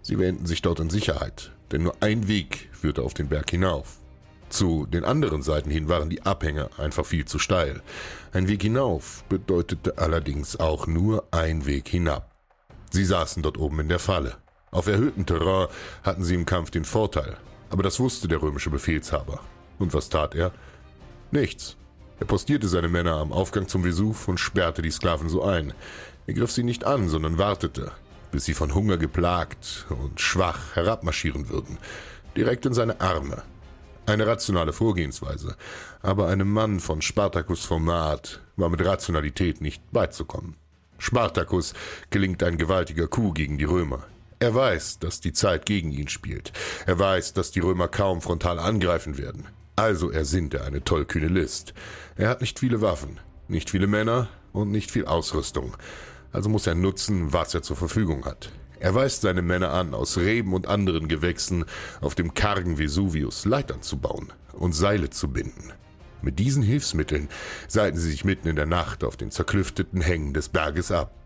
Sie 0.03 0.19
wähnten 0.19 0.47
sich 0.47 0.61
dort 0.61 0.81
in 0.81 0.91
Sicherheit, 0.91 1.53
denn 1.73 1.85
nur 1.85 1.95
ein 2.01 2.29
Weg 2.29 2.69
führte 2.73 3.03
auf 3.03 3.15
den 3.15 3.29
Berg 3.29 3.51
hinauf. 3.51 3.99
Zu 4.49 4.87
den 4.87 5.05
anderen 5.05 5.43
Seiten 5.43 5.71
hin 5.71 5.89
waren 5.89 6.11
die 6.11 6.23
Abhänge 6.23 6.71
einfach 6.79 7.05
viel 7.05 7.27
zu 7.27 7.39
steil. 7.39 7.83
Ein 8.33 8.49
Weg 8.49 8.63
hinauf 8.63 9.25
bedeutete 9.29 9.99
allerdings 9.99 10.59
auch 10.59 10.87
nur 10.87 11.27
ein 11.31 11.67
Weg 11.67 11.89
hinab. 11.89 12.35
Sie 12.91 13.05
saßen 13.05 13.43
dort 13.43 13.59
oben 13.59 13.81
in 13.81 13.89
der 13.89 13.99
Falle. 13.99 14.37
Auf 14.71 14.87
erhöhtem 14.87 15.25
Terrain 15.27 15.69
hatten 16.03 16.25
sie 16.25 16.35
im 16.35 16.45
Kampf 16.47 16.71
den 16.71 16.85
Vorteil, 16.85 17.37
aber 17.71 17.83
das 17.83 18.01
wusste 18.01 18.29
der 18.29 18.43
römische 18.43 18.71
Befehlshaber. 18.71 19.41
Und 19.79 19.95
was 19.95 20.09
tat 20.09 20.35
er? 20.35 20.53
Nichts. 21.31 21.77
Er 22.21 22.27
postierte 22.27 22.69
seine 22.69 22.89
Männer 22.89 23.17
am 23.17 23.33
Aufgang 23.33 23.69
zum 23.69 23.85
Vesuv 23.85 24.29
und 24.29 24.39
sperrte 24.39 24.83
die 24.83 24.91
Sklaven 24.91 25.29
so 25.29 25.43
ein. 25.45 25.73
Er 26.27 26.35
griff 26.35 26.51
sie 26.51 26.65
nicht 26.65 26.85
an, 26.85 27.09
sondern 27.09 27.39
wartete, 27.39 27.93
bis 28.33 28.45
sie 28.45 28.55
von 28.55 28.75
Hunger 28.75 28.99
geplagt 28.99 29.87
und 29.89 30.21
schwach 30.21 30.75
herabmarschieren 30.75 31.49
würden, 31.49 31.79
direkt 32.37 32.67
in 32.67 32.75
seine 32.75 33.01
Arme. 33.01 33.43
Eine 34.07 34.27
rationale 34.27 34.73
Vorgehensweise, 34.73 35.57
aber 36.03 36.29
einem 36.29 36.51
Mann 36.51 36.81
von 36.81 37.03
Spartacus 37.03 37.65
Format 37.65 38.41
war 38.57 38.69
mit 38.69 38.85
Rationalität 38.85 39.61
nicht 39.61 39.83
beizukommen. 39.93 40.57
Spartacus 40.99 41.75
gelingt 42.11 42.43
ein 42.43 42.59
gewaltiger 42.59 43.07
Coup 43.07 43.35
gegen 43.35 43.59
die 43.59 43.65
Römer. 43.65 44.07
Er 44.41 44.55
weiß, 44.55 45.01
dass 45.01 45.21
die 45.21 45.33
Zeit 45.33 45.67
gegen 45.67 45.91
ihn 45.91 46.07
spielt. 46.07 46.53
Er 46.87 46.99
weiß, 46.99 47.33
dass 47.33 47.51
die 47.51 47.59
Römer 47.59 47.89
kaum 47.89 48.21
frontal 48.21 48.61
angreifen 48.61 49.19
werden. 49.19 49.49
Also 49.75 50.11
ersinnt 50.11 50.55
er 50.55 50.65
eine 50.65 50.85
tollkühne 50.85 51.27
List. 51.27 51.75
Er 52.17 52.29
hat 52.29 52.41
nicht 52.41 52.61
viele 52.61 52.81
Waffen, 52.81 53.19
nicht 53.49 53.71
viele 53.71 53.89
Männer 53.89 54.29
und 54.53 54.71
nicht 54.71 54.93
viel 54.93 55.07
Ausrüstung. 55.07 55.77
Also 56.31 56.49
muss 56.49 56.69
er 56.69 56.77
nutzen, 56.77 57.33
was 57.33 57.53
er 57.55 57.63
zur 57.63 57.77
Verfügung 57.77 58.27
hat. 58.27 58.53
Er 58.79 58.95
weist 58.95 59.23
seine 59.23 59.43
Männer 59.43 59.73
an, 59.73 59.93
aus 59.93 60.19
Reben 60.19 60.53
und 60.55 60.69
anderen 60.69 61.09
Gewächsen 61.09 61.65
auf 62.01 62.15
dem 62.15 62.33
kargen 62.33 62.79
Vesuvius 62.79 63.45
Leitern 63.45 63.83
zu 63.83 63.99
bauen 63.99 64.33
und 64.53 64.73
Seile 64.73 65.11
zu 65.11 65.33
binden. 65.33 65.73
Mit 66.23 66.39
diesen 66.39 66.63
Hilfsmitteln 66.63 67.29
seilten 67.67 67.99
sie 67.99 68.11
sich 68.11 68.25
mitten 68.25 68.47
in 68.47 68.57
der 68.57 68.67
Nacht 68.67 69.03
auf 69.03 69.17
den 69.17 69.33
zerklüfteten 69.33 70.01
Hängen 70.01 70.33
des 70.33 70.49
Berges 70.49 70.93
ab 70.93 71.18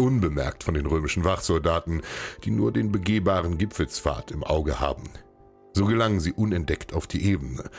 unbemerkt 0.00 0.64
von 0.64 0.74
den 0.74 0.86
römischen 0.86 1.24
Wachsoldaten, 1.24 2.02
die 2.44 2.50
nur 2.50 2.72
den 2.72 2.90
begehbaren 2.90 3.58
Gipfelspfad 3.58 4.30
im 4.30 4.42
Auge 4.42 4.80
haben. 4.80 5.10
So 5.72 5.86
gelangen 5.86 6.20
sie 6.20 6.32
unentdeckt 6.32 6.94
auf 6.94 7.06
die 7.06 7.24
Ebene. 7.24 7.70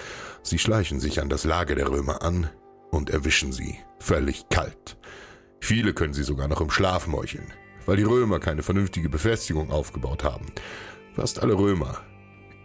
Sie 0.44 0.60
schleichen 0.60 1.00
sich 1.00 1.20
an 1.20 1.30
das 1.30 1.44
Lager 1.44 1.75
der 1.75 1.90
Römer 1.90 2.22
an 2.22 2.50
und 2.90 3.10
erwischen 3.10 3.51
sie, 3.51 3.78
völlig 4.00 4.48
kalt. 4.50 4.98
Viele 5.60 5.94
können 5.94 6.13
sie 6.13 6.24
sogar 6.24 6.48
noch 6.48 6.62
im 6.62 6.72
Schlaf 6.72 7.08
meucheln, 7.08 7.54
weil 7.86 7.98
die 7.98 8.04
Römer 8.04 8.40
keine 8.40 8.63
vernünftige 8.63 9.10
Befestigung 9.10 9.72
aufgebaut 9.72 10.24
haben. 10.24 10.48
Fast 11.13 11.42
alle 11.42 11.54
Römer, 11.54 12.00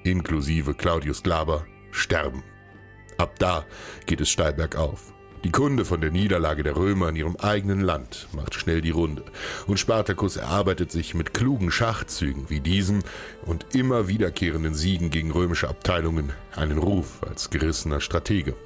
inklusive 0.05 0.75
Claudius 0.75 1.23
Glaber, 1.23 1.67
sterben. 1.91 2.45
Ab 3.19 3.39
da 3.39 3.65
geht 4.07 4.21
es 4.21 4.31
steil 4.31 4.53
bergauf. 4.53 5.13
Die 5.47 5.53
Kunde 5.53 5.85
von 5.85 6.01
der 6.01 6.11
Niederlage 6.11 6.65
der 6.65 6.75
Römer 6.75 7.09
in 7.09 7.15
ihrem 7.15 7.37
eigenen 7.37 7.81
Land 7.81 8.27
macht 8.33 8.57
schnell 8.57 8.81
die 8.81 8.91
Runde. 8.91 9.23
Und 9.69 9.79
Spartacus 9.79 10.35
erarbeitet 10.35 10.91
sich 10.91 11.15
mit 11.15 11.35
klugen 11.35 11.71
Schachzügen 11.71 12.51
wie 12.51 12.59
diesem 12.59 13.05
und 13.45 13.65
immer 13.73 14.09
wiederkehrenden 14.09 14.75
Siegen 14.75 15.09
gegen 15.09 15.31
römische 15.31 15.69
Abteilungen 15.69 16.33
einen 16.57 16.79
Ruf 16.79 17.23
als 17.23 17.49
gerissener 17.49 18.01
Stratege. 18.01 18.57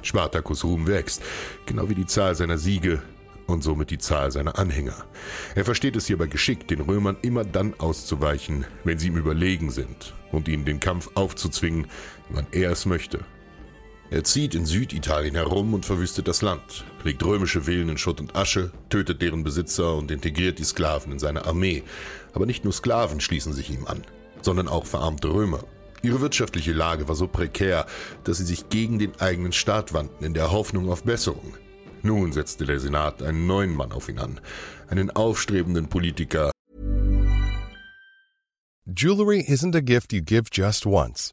Spartacus 0.00 0.64
Ruhm 0.64 0.86
wächst, 0.86 1.22
genau 1.66 1.90
wie 1.90 1.94
die 1.94 2.06
Zahl 2.06 2.34
seiner 2.34 2.56
Siege 2.56 3.02
und 3.46 3.62
somit 3.62 3.90
die 3.90 3.98
Zahl 3.98 4.32
seiner 4.32 4.58
Anhänger. 4.58 5.04
Er 5.54 5.66
versteht 5.66 5.96
es 5.96 6.06
hierbei 6.06 6.28
geschickt, 6.28 6.70
den 6.70 6.80
Römern 6.80 7.18
immer 7.20 7.44
dann 7.44 7.74
auszuweichen, 7.76 8.64
wenn 8.84 8.98
sie 8.98 9.08
ihm 9.08 9.18
überlegen 9.18 9.70
sind 9.70 10.14
und 10.30 10.48
ihnen 10.48 10.64
den 10.64 10.80
Kampf 10.80 11.10
aufzuzwingen, 11.12 11.88
wann 12.30 12.46
er 12.52 12.70
es 12.70 12.86
möchte. 12.86 13.20
Er 14.12 14.24
zieht 14.24 14.54
in 14.54 14.66
Süditalien 14.66 15.36
herum 15.36 15.72
und 15.72 15.86
verwüstet 15.86 16.28
das 16.28 16.42
Land, 16.42 16.84
legt 17.02 17.24
römische 17.24 17.62
Villen 17.62 17.88
in 17.88 17.96
Schutt 17.96 18.20
und 18.20 18.36
Asche, 18.36 18.70
tötet 18.90 19.22
deren 19.22 19.42
Besitzer 19.42 19.94
und 19.96 20.10
integriert 20.10 20.58
die 20.58 20.64
Sklaven 20.64 21.12
in 21.12 21.18
seine 21.18 21.46
Armee. 21.46 21.82
Aber 22.34 22.44
nicht 22.44 22.62
nur 22.62 22.74
Sklaven 22.74 23.20
schließen 23.20 23.54
sich 23.54 23.70
ihm 23.70 23.86
an, 23.86 24.02
sondern 24.42 24.68
auch 24.68 24.84
verarmte 24.84 25.32
Römer. 25.32 25.64
Ihre 26.02 26.20
wirtschaftliche 26.20 26.74
Lage 26.74 27.08
war 27.08 27.14
so 27.14 27.26
prekär, 27.26 27.86
dass 28.24 28.36
sie 28.36 28.44
sich 28.44 28.68
gegen 28.68 28.98
den 28.98 29.18
eigenen 29.18 29.52
Staat 29.52 29.94
wandten, 29.94 30.26
in 30.26 30.34
der 30.34 30.52
Hoffnung 30.52 30.90
auf 30.90 31.04
Besserung. 31.04 31.56
Nun 32.02 32.32
setzte 32.32 32.66
der 32.66 32.80
Senat 32.80 33.22
einen 33.22 33.46
neuen 33.46 33.74
Mann 33.74 33.92
auf 33.92 34.10
ihn 34.10 34.18
an, 34.18 34.40
einen 34.90 35.10
aufstrebenden 35.10 35.88
Politiker. 35.88 36.50
Jewelry 38.84 39.40
isn't 39.40 39.74
a 39.74 39.80
gift 39.80 40.12
you 40.12 40.20
give 40.20 40.50
just 40.52 40.84
once. 40.84 41.32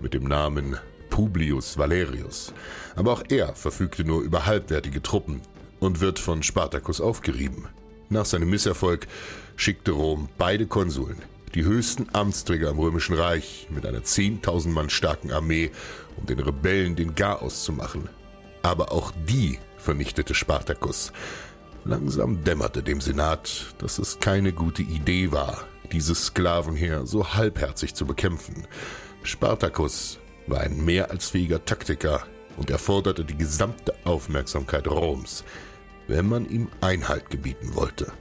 Mit 0.00 0.14
dem 0.14 0.24
Namen 0.24 0.78
Publius 1.10 1.76
Valerius. 1.76 2.54
Aber 2.96 3.12
auch 3.12 3.22
er 3.28 3.54
verfügte 3.54 4.04
nur 4.04 4.22
über 4.22 4.46
halbwertige 4.46 5.02
Truppen 5.02 5.42
und 5.78 6.00
wird 6.00 6.18
von 6.18 6.42
Spartacus 6.42 7.00
aufgerieben. 7.00 7.68
Nach 8.08 8.24
seinem 8.24 8.50
Misserfolg 8.50 9.06
schickte 9.56 9.92
Rom 9.92 10.28
beide 10.38 10.66
Konsuln, 10.66 11.18
die 11.54 11.64
höchsten 11.64 12.06
Amtsträger 12.12 12.70
im 12.70 12.78
Römischen 12.78 13.14
Reich, 13.14 13.66
mit 13.70 13.84
einer 13.84 14.00
10.000 14.00 14.68
Mann 14.68 14.90
starken 14.90 15.32
Armee, 15.32 15.70
um 16.16 16.26
den 16.26 16.40
Rebellen 16.40 16.96
den 16.96 17.14
Garaus 17.14 17.64
zu 17.64 17.72
machen. 17.72 18.08
Aber 18.62 18.92
auch 18.92 19.12
die 19.28 19.58
vernichtete 19.76 20.34
Spartacus. 20.34 21.12
Langsam 21.84 22.44
dämmerte 22.44 22.82
dem 22.82 23.00
Senat, 23.00 23.74
dass 23.78 23.98
es 23.98 24.20
keine 24.20 24.52
gute 24.52 24.82
Idee 24.82 25.32
war, 25.32 25.64
dieses 25.92 26.26
Sklavenheer 26.26 27.06
so 27.06 27.32
halbherzig 27.34 27.94
zu 27.94 28.06
bekämpfen. 28.06 28.66
Spartacus 29.22 30.18
war 30.46 30.60
ein 30.60 30.84
mehr 30.84 31.10
als 31.10 31.30
fähiger 31.30 31.64
Taktiker 31.64 32.26
und 32.56 32.70
erforderte 32.70 33.24
die 33.24 33.36
gesamte 33.36 33.94
Aufmerksamkeit 34.04 34.86
Roms, 34.88 35.44
wenn 36.08 36.26
man 36.26 36.48
ihm 36.48 36.68
Einhalt 36.80 37.30
gebieten 37.30 37.74
wollte. 37.74 38.12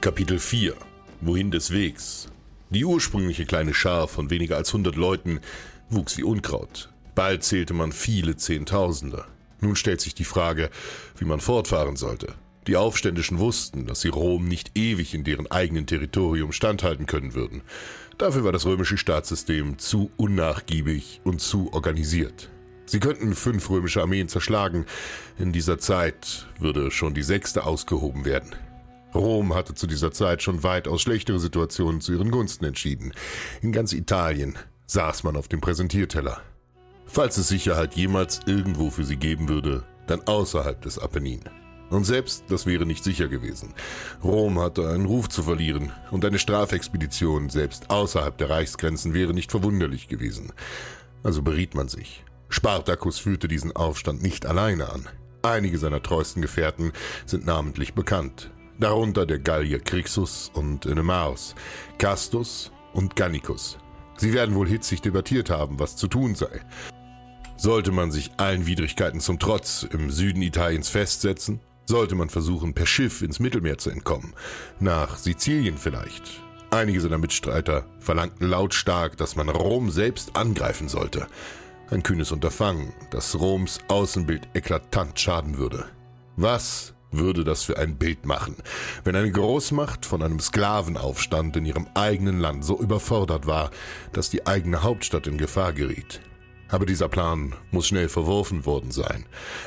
Kapitel 0.00 0.38
4 0.38 0.74
Wohin 1.20 1.50
des 1.50 1.70
Wegs? 1.72 2.28
Die 2.70 2.84
ursprüngliche 2.84 3.44
kleine 3.44 3.74
Schar 3.74 4.08
von 4.08 4.30
weniger 4.30 4.56
als 4.56 4.70
100 4.70 4.96
Leuten 4.96 5.40
wuchs 5.90 6.16
wie 6.16 6.22
Unkraut. 6.22 6.90
Bald 7.14 7.42
zählte 7.44 7.74
man 7.74 7.92
viele 7.92 8.36
Zehntausende. 8.36 9.26
Nun 9.60 9.76
stellt 9.76 10.00
sich 10.00 10.14
die 10.14 10.24
Frage, 10.24 10.70
wie 11.18 11.26
man 11.26 11.40
fortfahren 11.40 11.96
sollte. 11.96 12.34
Die 12.70 12.76
Aufständischen 12.76 13.40
wussten, 13.40 13.86
dass 13.86 14.00
sie 14.00 14.10
Rom 14.10 14.46
nicht 14.46 14.78
ewig 14.78 15.12
in 15.12 15.24
deren 15.24 15.50
eigenen 15.50 15.86
Territorium 15.86 16.52
standhalten 16.52 17.06
können 17.06 17.34
würden. 17.34 17.62
Dafür 18.16 18.44
war 18.44 18.52
das 18.52 18.64
römische 18.64 18.96
Staatssystem 18.96 19.78
zu 19.78 20.12
unnachgiebig 20.16 21.20
und 21.24 21.40
zu 21.40 21.72
organisiert. 21.72 22.48
Sie 22.86 23.00
könnten 23.00 23.34
fünf 23.34 23.68
römische 23.70 24.00
Armeen 24.00 24.28
zerschlagen. 24.28 24.86
In 25.36 25.50
dieser 25.50 25.80
Zeit 25.80 26.46
würde 26.60 26.92
schon 26.92 27.12
die 27.12 27.24
sechste 27.24 27.66
ausgehoben 27.66 28.24
werden. 28.24 28.54
Rom 29.16 29.52
hatte 29.52 29.74
zu 29.74 29.88
dieser 29.88 30.12
Zeit 30.12 30.40
schon 30.40 30.62
weitaus 30.62 31.02
schlechtere 31.02 31.40
Situationen 31.40 32.00
zu 32.00 32.12
ihren 32.12 32.30
Gunsten 32.30 32.66
entschieden. 32.66 33.12
In 33.62 33.72
ganz 33.72 33.92
Italien 33.92 34.56
saß 34.86 35.24
man 35.24 35.36
auf 35.36 35.48
dem 35.48 35.60
Präsentierteller. 35.60 36.40
Falls 37.06 37.36
es 37.36 37.48
Sicherheit 37.48 37.96
jemals 37.96 38.38
irgendwo 38.46 38.90
für 38.90 39.02
sie 39.02 39.16
geben 39.16 39.48
würde, 39.48 39.82
dann 40.06 40.20
außerhalb 40.20 40.80
des 40.82 41.00
Apennin. 41.00 41.40
Und 41.90 42.04
selbst 42.04 42.44
das 42.48 42.66
wäre 42.66 42.86
nicht 42.86 43.04
sicher 43.04 43.28
gewesen. 43.28 43.74
Rom 44.22 44.60
hatte 44.60 44.88
einen 44.88 45.06
Ruf 45.06 45.28
zu 45.28 45.42
verlieren, 45.42 45.92
und 46.10 46.24
eine 46.24 46.38
Strafexpedition 46.38 47.50
selbst 47.50 47.90
außerhalb 47.90 48.38
der 48.38 48.48
Reichsgrenzen 48.48 49.12
wäre 49.12 49.34
nicht 49.34 49.50
verwunderlich 49.50 50.08
gewesen. 50.08 50.52
Also 51.22 51.42
beriet 51.42 51.74
man 51.74 51.88
sich. 51.88 52.24
Spartacus 52.48 53.18
führte 53.18 53.48
diesen 53.48 53.74
Aufstand 53.74 54.22
nicht 54.22 54.46
alleine 54.46 54.90
an. 54.90 55.08
Einige 55.42 55.78
seiner 55.78 56.02
treuesten 56.02 56.42
Gefährten 56.42 56.92
sind 57.26 57.44
namentlich 57.46 57.94
bekannt. 57.94 58.50
Darunter 58.78 59.26
der 59.26 59.38
Gallier 59.38 59.80
Crixus 59.80 60.50
und 60.54 60.86
Enemaus, 60.86 61.54
Castus 61.98 62.72
und 62.92 63.16
Gannicus. 63.16 63.78
Sie 64.16 64.32
werden 64.32 64.54
wohl 64.54 64.68
hitzig 64.68 65.00
debattiert 65.00 65.50
haben, 65.50 65.78
was 65.78 65.96
zu 65.96 66.08
tun 66.08 66.34
sei. 66.34 66.60
Sollte 67.56 67.92
man 67.92 68.10
sich 68.10 68.30
allen 68.36 68.66
Widrigkeiten 68.66 69.20
zum 69.20 69.38
Trotz 69.38 69.82
im 69.82 70.10
Süden 70.10 70.42
Italiens 70.42 70.88
festsetzen? 70.88 71.60
Sollte 71.90 72.14
man 72.14 72.30
versuchen, 72.30 72.72
per 72.72 72.86
Schiff 72.86 73.20
ins 73.20 73.40
Mittelmeer 73.40 73.76
zu 73.76 73.90
entkommen? 73.90 74.32
Nach 74.78 75.18
Sizilien 75.18 75.76
vielleicht? 75.76 76.22
Einige 76.70 77.00
seiner 77.00 77.18
Mitstreiter 77.18 77.84
verlangten 77.98 78.48
lautstark, 78.48 79.16
dass 79.16 79.34
man 79.34 79.48
Rom 79.48 79.90
selbst 79.90 80.36
angreifen 80.36 80.88
sollte. 80.88 81.26
Ein 81.90 82.04
kühnes 82.04 82.30
Unterfangen, 82.30 82.92
das 83.10 83.40
Roms 83.40 83.80
Außenbild 83.88 84.50
eklatant 84.54 85.18
schaden 85.18 85.58
würde. 85.58 85.86
Was 86.36 86.94
würde 87.10 87.42
das 87.42 87.64
für 87.64 87.76
ein 87.76 87.96
Bild 87.96 88.24
machen, 88.24 88.54
wenn 89.02 89.16
eine 89.16 89.32
Großmacht 89.32 90.06
von 90.06 90.22
einem 90.22 90.38
Sklavenaufstand 90.38 91.56
in 91.56 91.66
ihrem 91.66 91.88
eigenen 91.94 92.38
Land 92.38 92.64
so 92.64 92.78
überfordert 92.78 93.48
war, 93.48 93.72
dass 94.12 94.30
die 94.30 94.46
eigene 94.46 94.84
Hauptstadt 94.84 95.26
in 95.26 95.38
Gefahr 95.38 95.72
geriet? 95.72 96.20
Aber 96.70 96.86
dieser 96.86 97.08
Plan 97.08 97.54
muss 97.72 97.88
schnell 97.88 98.08
verworfen 98.08 98.64
worden 98.64 98.92
sein. 98.92 99.26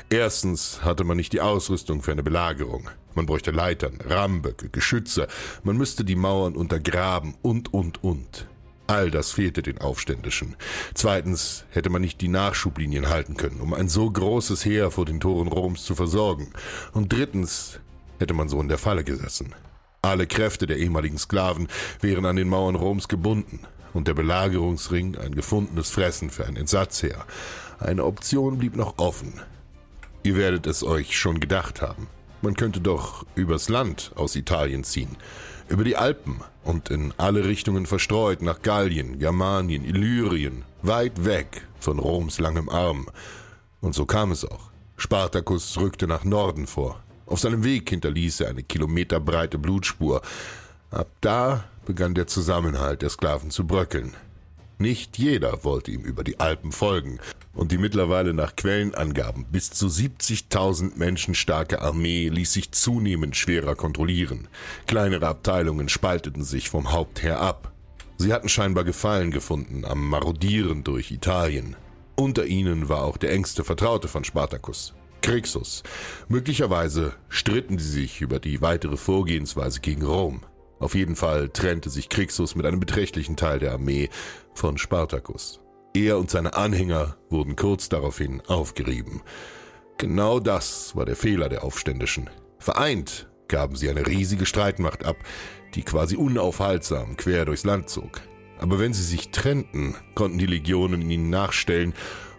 Erstens 0.10 0.84
hatte 0.84 1.04
man 1.04 1.18
nicht 1.18 1.34
die 1.34 1.42
Ausrüstung 1.42 2.02
für 2.02 2.12
eine 2.12 2.24
Belagerung. 2.24 2.90
Man 3.14 3.26
bräuchte 3.26 3.52
Leitern, 3.52 4.00
Rahmenböcke, 4.04 4.70
Geschütze, 4.70 5.28
man 5.64 5.78
müsste 5.78 6.04
die 6.04 6.16
Mauern 6.16 6.56
untergraben 6.56 7.36
und, 7.42 7.74
und, 7.74 8.04
und. 8.04 8.48
All 8.88 9.12
das 9.12 9.32
fehlte 9.32 9.62
den 9.62 9.80
Aufständischen. 9.80 10.56
Zweitens 10.94 11.66
hätte 11.70 11.90
man 11.90 12.02
nicht 12.02 12.22
die 12.22 12.28
Nachschublinien 12.28 13.10
halten 13.10 13.38
können, 13.38 13.62
um 13.62 13.74
ein 13.74 13.88
so 13.88 14.10
großes 14.10 14.66
Heer 14.66 14.92
vor 14.92 15.06
den 15.06 15.20
Toren 15.20 15.48
Roms 15.48 15.84
zu 15.84 15.96
versorgen. 15.96 16.52
Und 16.92 17.14
drittens 17.14 17.80
hätte 18.20 18.34
man 18.34 18.50
so 18.50 18.60
in 18.60 18.68
der 18.68 18.78
Falle 18.78 19.04
gesessen. 19.04 19.54
Alle 20.02 20.28
Kräfte 20.28 20.68
der 20.68 20.78
ehemaligen 20.78 21.18
Sklaven 21.18 21.70
wären 22.02 22.26
an 22.26 22.36
den 22.36 22.50
Mauern 22.50 22.76
Roms 22.76 23.08
gebunden 23.08 23.62
und 23.94 24.08
der 24.08 24.14
Belagerungsring 24.14 25.18
ein 25.18 25.36
gefundenes 25.36 25.90
Fressen 25.90 26.30
für 26.30 26.46
ein 26.46 26.56
Entsatzheer. 26.56 27.26
Eine 27.80 28.06
Option 28.06 28.58
blieb 28.58 28.76
noch 28.76 28.98
offen. 28.98 29.42
Ihr 30.24 30.38
werdet 30.38 30.68
es 30.68 30.84
euch 30.84 31.18
schon 31.18 31.40
gedacht 31.40 31.82
haben. 31.82 32.08
Man 32.42 32.56
könnte 32.56 32.82
doch 32.82 33.26
übers 33.36 33.70
Land 33.70 34.12
aus 34.16 34.36
Italien 34.36 34.84
ziehen, 34.84 35.18
über 35.70 35.84
die 35.84 35.96
Alpen 35.96 36.42
und 36.64 36.90
in 36.90 37.14
alle 37.18 37.46
Richtungen 37.46 37.86
verstreut 37.86 38.42
nach 38.42 38.62
Gallien, 38.62 39.20
Germanien, 39.20 39.86
Illyrien, 39.86 40.64
weit 40.82 41.26
weg 41.26 41.68
von 41.80 42.00
Roms 42.00 42.40
langem 42.40 42.70
Arm. 42.70 43.08
Und 43.82 43.96
so 43.96 44.06
kam 44.06 44.32
es 44.32 44.46
auch. 44.46 44.72
Spartacus 44.98 45.78
rückte 45.78 46.08
nach 46.08 46.24
Norden 46.24 46.68
vor. 46.68 47.02
Auf 47.26 47.40
seinem 47.40 47.64
Weg 47.64 47.90
hinterließ 47.90 48.42
er 48.42 48.50
eine 48.50 48.64
kilometerbreite 48.64 49.58
Blutspur. 49.58 50.22
Ab 50.92 51.08
da 51.22 51.66
begann 51.86 52.16
der 52.16 52.28
Zusammenhalt 52.28 53.02
der 53.02 53.10
Sklaven 53.10 53.52
zu 53.52 53.66
bröckeln. 53.66 54.14
Nicht 54.80 55.18
jeder 55.18 55.64
wollte 55.64 55.92
ihm 55.92 56.02
über 56.02 56.24
die 56.24 56.40
Alpen 56.40 56.72
folgen, 56.72 57.20
und 57.54 57.72
die 57.72 57.78
mittlerweile 57.78 58.34
nach 58.34 58.56
Quellenangaben 58.56 59.46
bis 59.46 59.70
zu 59.70 59.88
70.000 59.88 60.98
Menschen 60.98 61.36
starke 61.36 61.82
Armee 61.82 62.30
ließ 62.30 62.52
sich 62.52 62.72
zunehmend 62.72 63.36
schwerer 63.36 63.76
kontrollieren. 63.76 64.48
Kleinere 64.88 65.28
Abteilungen 65.28 65.90
spalteten 65.90 66.44
sich 66.44 66.70
vom 66.70 66.92
Hauptheer 66.92 67.40
ab. 67.40 67.72
Sie 68.18 68.34
hatten 68.34 68.50
scheinbar 68.50 68.84
Gefallen 68.84 69.32
gefunden 69.32 69.86
am 69.86 70.10
Marodieren 70.10 70.84
durch 70.84 71.12
Italien. 71.12 71.76
Unter 72.16 72.46
ihnen 72.46 72.90
war 72.90 73.04
auch 73.04 73.18
der 73.18 73.32
engste 73.32 73.64
Vertraute 73.64 74.08
von 74.08 74.24
Spartacus, 74.24 74.94
Crixus. 75.22 75.84
Möglicherweise 76.28 77.14
stritten 77.30 77.80
sie 77.80 77.90
sich 77.90 78.22
über 78.22 78.40
die 78.40 78.62
weitere 78.62 78.98
Vorgehensweise 78.98 79.80
gegen 79.80 80.04
Rom. 80.04 80.42
Auf 80.84 80.96
jeden 80.96 81.16
Fall 81.16 81.48
trennte 81.48 81.90
sich 81.90 82.10
Crixus 82.10 82.56
mit 82.56 82.66
einem 82.66 82.82
beträchtlichen 82.82 83.38
Teil 83.38 83.58
der 83.58 83.72
Armee 83.72 84.10
von 84.54 84.78
Spartacus. 84.78 85.62
Er 85.94 86.18
und 86.18 86.30
seine 86.30 86.56
Anhänger 86.56 87.16
wurden 87.30 87.56
kurz 87.56 87.88
daraufhin 87.88 88.42
aufgerieben. 88.48 89.22
Genau 89.98 90.42
das 90.42 90.94
war 90.94 91.06
der 91.06 91.16
Fehler 91.16 91.48
der 91.48 91.64
Aufständischen. 91.64 92.30
Vereint 92.60 93.30
gaben 93.48 93.78
sie 93.78 93.90
eine 93.90 94.06
riesige 94.06 94.46
Streitmacht 94.46 95.06
ab, 95.06 95.16
die 95.74 95.84
quasi 95.84 96.18
unaufhaltsam 96.18 97.16
quer 97.16 97.46
durchs 97.46 97.64
Land 97.64 97.90
zog. 97.90 98.20
Aber 98.60 98.78
wenn 98.78 98.92
sie 98.92 99.04
sich 99.04 99.32
trennten, 99.32 99.96
konnten 100.16 100.38
die 100.38 100.48
Legionen 100.48 101.10
ihnen 101.10 101.30
nachstellen 101.30 101.94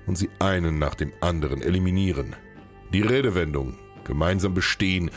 und 0.07 0.19
sie 0.19 0.29
einen 0.39 0.79
nach 0.79 0.97
dem 0.97 1.15
anderen 1.23 1.63
eliminieren. 1.63 2.37
Die 2.93 3.01
Redewendung 3.01 3.79
gemeinsam 4.05 4.53
bestehen 4.53 5.11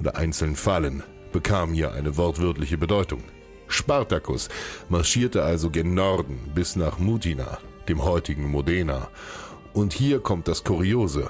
oder 0.00 0.16
einzeln 0.16 0.56
fallen 0.56 1.04
bekam 1.34 1.74
hier 1.74 1.92
eine 1.92 2.16
wortwörtliche 2.16 2.78
Bedeutung. 2.78 3.22
Spartacus 3.66 4.48
marschierte 4.88 5.42
also 5.42 5.68
gen 5.68 5.92
Norden 5.92 6.38
bis 6.54 6.76
nach 6.76 6.98
Mutina, 6.98 7.58
dem 7.88 8.04
heutigen 8.04 8.48
Modena. 8.48 9.08
Und 9.72 9.92
hier 9.92 10.20
kommt 10.20 10.46
das 10.46 10.62
Kuriose. 10.62 11.28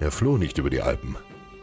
Er 0.00 0.10
floh 0.10 0.38
nicht 0.38 0.58
über 0.58 0.70
die 0.70 0.82
Alpen. 0.82 1.16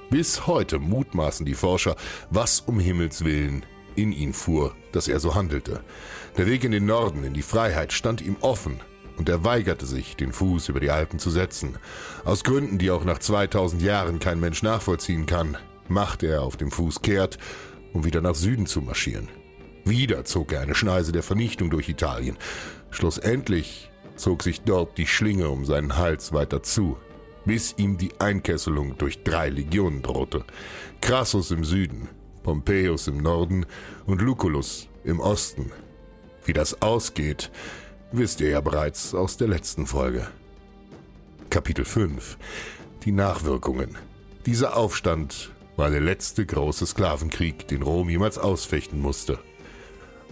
Bis 0.09 0.47
heute 0.47 0.79
mutmaßen 0.79 1.45
die 1.45 1.53
Forscher, 1.53 1.97
was 2.29 2.61
um 2.61 2.79
Himmels 2.79 3.25
willen 3.25 3.65
in 3.95 4.11
ihn 4.11 4.33
fuhr, 4.33 4.73
dass 4.91 5.07
er 5.07 5.19
so 5.19 5.35
handelte. 5.35 5.81
Der 6.37 6.47
Weg 6.47 6.63
in 6.63 6.71
den 6.71 6.85
Norden, 6.85 7.23
in 7.23 7.33
die 7.33 7.41
Freiheit, 7.41 7.93
stand 7.93 8.21
ihm 8.21 8.37
offen, 8.41 8.79
und 9.17 9.29
er 9.29 9.43
weigerte 9.43 9.85
sich, 9.85 10.15
den 10.15 10.33
Fuß 10.33 10.69
über 10.69 10.79
die 10.79 10.91
Alpen 10.91 11.19
zu 11.19 11.29
setzen. 11.29 11.77
Aus 12.25 12.43
Gründen, 12.43 12.77
die 12.77 12.91
auch 12.91 13.05
nach 13.05 13.19
2000 13.19 13.81
Jahren 13.81 14.19
kein 14.19 14.39
Mensch 14.39 14.63
nachvollziehen 14.63 15.25
kann, 15.25 15.57
machte 15.87 16.27
er 16.27 16.43
auf 16.43 16.57
dem 16.57 16.71
Fuß 16.71 17.01
kehrt, 17.01 17.37
um 17.93 18.03
wieder 18.03 18.21
nach 18.21 18.35
Süden 18.35 18.65
zu 18.65 18.81
marschieren. 18.81 19.29
Wieder 19.85 20.25
zog 20.25 20.51
er 20.51 20.61
eine 20.61 20.75
Schneise 20.75 21.11
der 21.11 21.23
Vernichtung 21.23 21.69
durch 21.69 21.89
Italien. 21.89 22.37
Schlussendlich 22.89 23.91
zog 24.15 24.43
sich 24.43 24.61
dort 24.61 24.97
die 24.97 25.07
Schlinge 25.07 25.49
um 25.49 25.65
seinen 25.65 25.95
Hals 25.97 26.33
weiter 26.33 26.63
zu, 26.63 26.97
bis 27.45 27.75
ihm 27.77 27.97
die 27.97 28.19
Einkesselung 28.19 28.97
durch 28.97 29.23
drei 29.23 29.49
Legionen 29.49 30.01
drohte. 30.01 30.43
Crassus 31.01 31.51
im 31.51 31.63
Süden, 31.63 32.09
Pompeius 32.43 33.07
im 33.07 33.17
Norden 33.17 33.65
und 34.05 34.21
Lucullus 34.21 34.87
im 35.03 35.19
Osten. 35.19 35.71
Wie 36.45 36.53
das 36.53 36.81
ausgeht, 36.81 37.51
wisst 38.11 38.41
ihr 38.41 38.49
ja 38.49 38.61
bereits 38.61 39.13
aus 39.13 39.37
der 39.37 39.47
letzten 39.47 39.85
Folge. 39.85 40.27
Kapitel 41.49 41.85
5 41.85 42.37
Die 43.03 43.11
Nachwirkungen. 43.11 43.97
Dieser 44.45 44.75
Aufstand 44.77 45.51
war 45.77 45.89
der 45.89 46.01
letzte 46.01 46.45
große 46.45 46.85
Sklavenkrieg, 46.85 47.67
den 47.67 47.81
Rom 47.81 48.09
jemals 48.09 48.37
ausfechten 48.37 49.01
musste. 49.01 49.39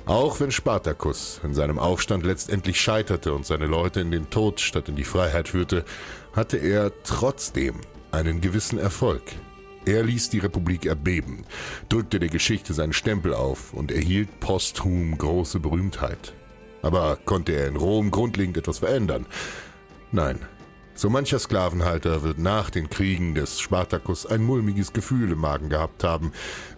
Auch 0.06 0.40
wenn 0.42 0.52
Spartacus 0.52 1.40
in 1.44 1.54
seinem 1.54 1.80
Aufstand 1.80 2.26
letztendlich 2.26 2.80
scheiterte 2.80 3.34
und 3.34 3.46
seine 3.46 3.68
Leute 3.68 4.02
in 4.02 4.12
den 4.12 4.30
Tod 4.30 4.60
statt 4.60 4.90
in 4.90 4.98
die 4.98 5.06
Freiheit 5.06 5.48
führte, 5.48 5.86
hatte 6.34 6.58
er 6.58 6.92
trotzdem 7.04 7.76
einen 8.12 8.42
gewissen 8.42 8.78
Erfolg. 8.78 9.24
Er 9.86 10.04
ließ 10.04 10.30
die 10.30 10.40
Republik 10.40 10.86
erbeben, 10.86 11.46
drückte 11.90 12.20
der 12.20 12.30
Geschichte 12.30 12.74
seinen 12.74 12.94
Stempel 12.94 13.34
auf 13.34 13.74
und 13.74 13.92
erhielt 13.92 14.40
posthum 14.40 15.18
große 15.18 15.60
Berühmtheit. 15.60 16.34
Aber 16.82 17.18
konnte 17.24 17.54
er 17.54 17.68
in 17.68 17.78
Rom 17.78 18.12
grundlegend 18.12 18.58
etwas 18.58 18.80
verändern? 18.80 19.26
Nein, 20.12 20.40
so 20.96 21.10
mancher 21.10 21.40
Sklavenhalter 21.40 22.24
wird 22.24 22.38
nach 22.38 22.70
den 22.70 22.90
Kriegen 22.90 23.36
des 23.36 23.60
Spartacus 23.60 24.26
ein 24.26 24.44
mulmiges 24.44 24.94
Gefühl 24.94 25.32
im 25.32 25.40
Magen 25.40 25.70
gehabt 25.70 26.04
haben, 26.04 26.32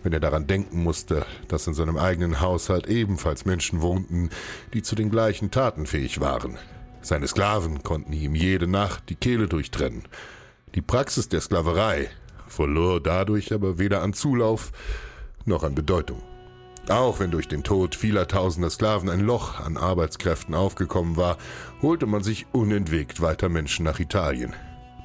wenn 0.04 0.13
er 0.13 0.19
daran 0.19 0.47
denken 0.47 0.84
musste, 0.84 1.25
dass 1.47 1.67
in 1.67 1.73
seinem 1.73 1.97
eigenen 1.97 2.39
Haushalt 2.39 2.88
ebenfalls 2.88 3.45
Menschen 3.45 3.82
wohnten, 3.82 4.30
die 4.73 4.82
zu 4.82 4.95
den 4.95 5.10
gleichen 5.10 5.51
Taten 5.51 5.86
fähig 5.86 6.19
waren. 6.21 6.58
Seine 7.01 7.28
Sklaven 7.28 7.84
konnten 7.84 8.13
ihm 8.13 8.36
jede 8.36 8.67
Nacht 8.67 9.10
die 9.10 9.15
Kehle 9.15 9.47
durchtrennen. 9.47 10.04
Die 10.73 10.82
Praxis 10.82 11.30
der 11.30 11.41
Sklaverei 11.41 12.10
verlor 12.47 13.01
dadurch 13.01 13.54
aber 13.54 13.78
weder 13.78 14.01
an 14.01 14.13
Zulauf 14.13 14.71
noch 15.45 15.63
an 15.63 15.75
Bedeutung. 15.75 16.21
Auch 16.89 17.19
wenn 17.19 17.32
durch 17.32 17.48
den 17.48 17.63
Tod 17.63 17.95
vieler 17.95 18.28
tausender 18.28 18.69
Sklaven 18.69 19.10
ein 19.10 19.21
Loch 19.21 19.60
an 19.60 19.76
Arbeitskräften 19.76 20.54
aufgekommen 20.54 21.17
war, 21.17 21.38
holte 21.82 22.06
man 22.06 22.21
sich 22.21 22.45
unentwegt 22.52 23.21
weiter 23.21 23.50
Menschen 23.50 23.86
nach 23.86 24.00
Italien. 24.00 24.54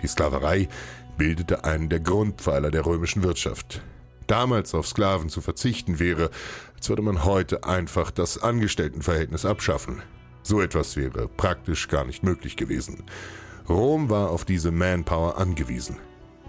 Die 0.02 0.06
Sklaverei 0.06 0.68
bildete 1.16 1.64
einen 1.64 1.88
der 1.88 2.00
Grundpfeiler 2.00 2.70
der 2.70 2.84
römischen 2.84 3.22
Wirtschaft. 3.22 3.82
Damals 4.26 4.74
auf 4.74 4.86
Sklaven 4.86 5.30
zu 5.30 5.40
verzichten 5.40 5.98
wäre, 5.98 6.30
als 6.76 6.88
würde 6.88 7.02
man 7.02 7.24
heute 7.24 7.64
einfach 7.64 8.10
das 8.10 8.42
Angestelltenverhältnis 8.42 9.46
abschaffen. 9.46 10.02
So 10.42 10.60
etwas 10.60 10.96
wäre 10.96 11.28
praktisch 11.28 11.88
gar 11.88 12.04
nicht 12.04 12.22
möglich 12.22 12.56
gewesen. 12.56 13.04
Rom 13.68 14.10
war 14.10 14.30
auf 14.30 14.44
diese 14.44 14.70
Manpower 14.70 15.38
angewiesen. 15.38 15.96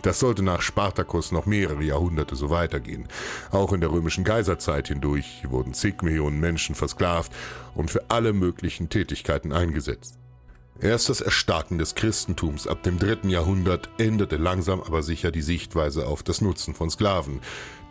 Das 0.01 0.19
sollte 0.19 0.43
nach 0.43 0.61
Spartacus 0.61 1.31
noch 1.31 1.45
mehrere 1.45 1.83
Jahrhunderte 1.83 2.35
so 2.35 2.49
weitergehen. 2.49 3.07
Auch 3.51 3.71
in 3.73 3.81
der 3.81 3.91
römischen 3.91 4.23
Kaiserzeit 4.23 4.87
hindurch 4.87 5.43
wurden 5.47 5.73
zig 5.73 6.01
Millionen 6.01 6.39
Menschen 6.39 6.75
versklavt 6.75 7.31
und 7.75 7.91
für 7.91 8.09
alle 8.09 8.33
möglichen 8.33 8.89
Tätigkeiten 8.89 9.51
eingesetzt. 9.51 10.17
Erst 10.79 11.09
das 11.09 11.21
Erstarken 11.21 11.77
des 11.77 11.93
Christentums 11.93 12.65
ab 12.65 12.81
dem 12.81 12.97
dritten 12.97 13.29
Jahrhundert 13.29 13.89
änderte 13.99 14.37
langsam 14.37 14.81
aber 14.81 15.03
sicher 15.03 15.29
die 15.29 15.43
Sichtweise 15.43 16.07
auf 16.07 16.23
das 16.23 16.41
Nutzen 16.41 16.73
von 16.73 16.89
Sklaven, 16.89 17.39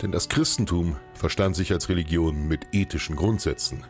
denn 0.03 0.11
das 0.11 0.29
Christentum 0.29 0.97
verstand 1.15 1.55
sich 1.55 1.71
als 1.73 1.89
Religion 1.89 2.49
mit 2.49 2.67
ethischen 2.73 3.15
Grundsätzen. 3.15 3.85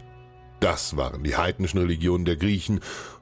Das 0.60 0.98
waren 0.98 1.24
die 1.24 1.36
heidnischen 1.36 1.80
Religionen 1.80 2.26
der 2.26 2.36
Griechen 2.36 2.80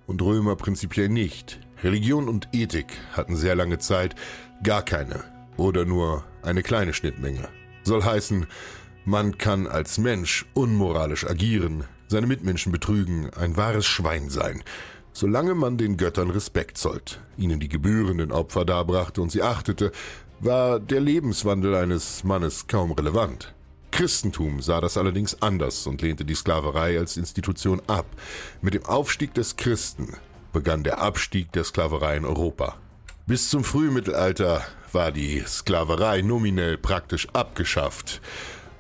und 0.08 0.20
Römer 0.20 0.56
prinzipiell 0.56 1.08
nicht. 1.08 1.60
Religion 1.84 2.28
und 2.28 2.48
Ethik 2.52 2.86
hatten 3.12 3.36
sehr 3.36 3.54
lange 3.54 3.78
Zeit 3.78 4.16
Gar 4.62 4.82
keine 4.82 5.22
oder 5.56 5.84
nur 5.84 6.24
eine 6.42 6.62
kleine 6.62 6.92
Schnittmenge. 6.92 7.48
Soll 7.84 8.02
heißen, 8.02 8.46
man 9.04 9.38
kann 9.38 9.66
als 9.66 9.98
Mensch 9.98 10.46
unmoralisch 10.54 11.26
agieren, 11.26 11.84
seine 12.08 12.26
Mitmenschen 12.26 12.72
betrügen, 12.72 13.30
ein 13.34 13.56
wahres 13.56 13.86
Schwein 13.86 14.28
sein, 14.28 14.62
solange 15.12 15.54
man 15.54 15.78
den 15.78 15.96
Göttern 15.96 16.30
Respekt 16.30 16.76
zollt, 16.76 17.20
ihnen 17.36 17.60
die 17.60 17.68
gebührenden 17.68 18.32
Opfer 18.32 18.64
darbrachte 18.64 19.22
und 19.22 19.30
sie 19.30 19.42
achtete, 19.42 19.92
war 20.40 20.80
der 20.80 21.00
Lebenswandel 21.00 21.74
eines 21.74 22.24
Mannes 22.24 22.66
kaum 22.66 22.92
relevant. 22.92 23.54
Christentum 23.90 24.60
sah 24.60 24.80
das 24.80 24.96
allerdings 24.96 25.40
anders 25.40 25.86
und 25.86 26.02
lehnte 26.02 26.24
die 26.24 26.34
Sklaverei 26.34 26.98
als 26.98 27.16
Institution 27.16 27.80
ab. 27.86 28.06
Mit 28.60 28.74
dem 28.74 28.84
Aufstieg 28.84 29.34
des 29.34 29.56
Christen 29.56 30.14
begann 30.52 30.84
der 30.84 31.00
Abstieg 31.00 31.52
der 31.52 31.64
Sklaverei 31.64 32.16
in 32.16 32.24
Europa. 32.24 32.76
Bis 33.28 33.50
zum 33.50 33.62
Frühmittelalter 33.62 34.64
war 34.90 35.12
die 35.12 35.44
Sklaverei 35.46 36.22
nominell 36.22 36.78
praktisch 36.78 37.28
abgeschafft. 37.34 38.22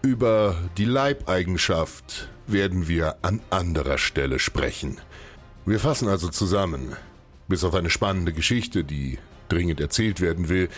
Über 0.00 0.56
die 0.78 0.86
Leibeigenschaft 0.86 2.30
werden 2.46 2.88
wir 2.88 3.18
an 3.20 3.42
anderer 3.50 3.98
Stelle 3.98 4.38
sprechen. 4.38 4.96
Wir 5.66 5.78
fassen 5.78 6.08
also 6.08 6.30
zusammen. 6.30 6.96
Bis 7.46 7.62
auf 7.62 7.74
eine 7.74 7.90
spannende 7.90 8.32
Geschichte, 8.32 8.84
die 8.84 9.18
dringend 9.50 9.82
erzählt 9.82 10.22
werden 10.22 10.48
will, 10.48 10.70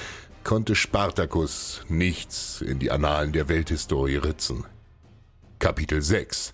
konnte 0.43 0.75
Spartacus 0.75 1.83
nichts 1.89 2.63
in 2.63 2.81
die 2.81 2.91
Annalen 2.91 3.31
der 3.31 3.49
Welthistorie 3.49 4.17
ritzen. 4.17 4.65
Kapitel 5.61 6.03
6 6.03 6.53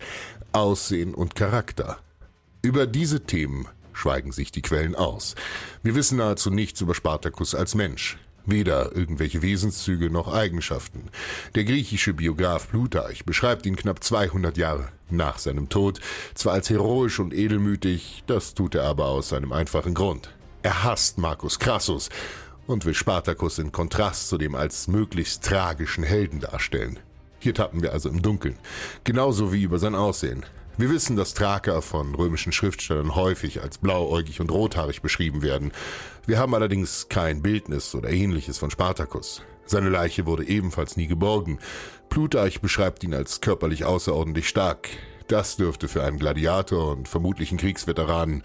Aussehen 0.52 1.14
und 1.14 1.34
Charakter. 1.34 1.98
Über 2.60 2.86
diese 2.86 3.24
Themen 3.24 3.68
schweigen 3.96 4.32
sich 4.32 4.52
die 4.52 4.62
Quellen 4.62 4.94
aus. 4.94 5.34
Wir 5.82 5.94
wissen 5.94 6.18
nahezu 6.18 6.50
nichts 6.50 6.80
über 6.80 6.94
Spartacus 6.94 7.54
als 7.54 7.74
Mensch. 7.74 8.18
Weder 8.44 8.94
irgendwelche 8.94 9.42
Wesenszüge 9.42 10.08
noch 10.08 10.32
Eigenschaften. 10.32 11.08
Der 11.56 11.64
griechische 11.64 12.14
Biograf 12.14 12.68
Plutarch 12.70 13.24
beschreibt 13.24 13.66
ihn 13.66 13.74
knapp 13.74 14.04
200 14.04 14.56
Jahre 14.56 14.88
nach 15.10 15.38
seinem 15.38 15.68
Tod, 15.68 16.00
zwar 16.34 16.52
als 16.52 16.70
heroisch 16.70 17.18
und 17.18 17.34
edelmütig, 17.34 18.22
das 18.28 18.54
tut 18.54 18.76
er 18.76 18.84
aber 18.84 19.06
aus 19.06 19.32
einem 19.32 19.52
einfachen 19.52 19.94
Grund. 19.94 20.32
Er 20.62 20.84
hasst 20.84 21.18
Marcus 21.18 21.58
Crassus 21.58 22.08
und 22.66 22.84
will 22.84 22.94
Spartacus 22.94 23.58
in 23.58 23.72
Kontrast 23.72 24.28
zu 24.28 24.38
dem 24.38 24.54
als 24.54 24.86
möglichst 24.86 25.44
tragischen 25.44 26.04
Helden 26.04 26.40
darstellen. 26.40 27.00
Hier 27.38 27.54
tappen 27.54 27.82
wir 27.82 27.92
also 27.92 28.08
im 28.08 28.22
Dunkeln, 28.22 28.58
genauso 29.04 29.52
wie 29.52 29.62
über 29.62 29.78
sein 29.78 29.94
Aussehen. 29.94 30.44
Wir 30.78 30.90
wissen, 30.90 31.16
dass 31.16 31.32
Thraker 31.32 31.80
von 31.80 32.14
römischen 32.14 32.52
Schriftstellern 32.52 33.14
häufig 33.14 33.62
als 33.62 33.78
blauäugig 33.78 34.42
und 34.42 34.50
rothaarig 34.50 35.00
beschrieben 35.00 35.40
werden. 35.40 35.72
Wir 36.26 36.38
haben 36.38 36.54
allerdings 36.54 37.08
kein 37.08 37.40
Bildnis 37.40 37.94
oder 37.94 38.10
ähnliches 38.10 38.58
von 38.58 38.70
Spartacus. 38.70 39.42
Seine 39.64 39.88
Leiche 39.88 40.26
wurde 40.26 40.46
ebenfalls 40.46 40.98
nie 40.98 41.06
geborgen. 41.06 41.60
Plutarch 42.10 42.60
beschreibt 42.60 43.02
ihn 43.04 43.14
als 43.14 43.40
körperlich 43.40 43.86
außerordentlich 43.86 44.50
stark. 44.50 44.90
Das 45.28 45.56
dürfte 45.56 45.88
für 45.88 46.04
einen 46.04 46.18
Gladiator 46.18 46.92
und 46.92 47.08
vermutlichen 47.08 47.56
Kriegsveteranen 47.56 48.42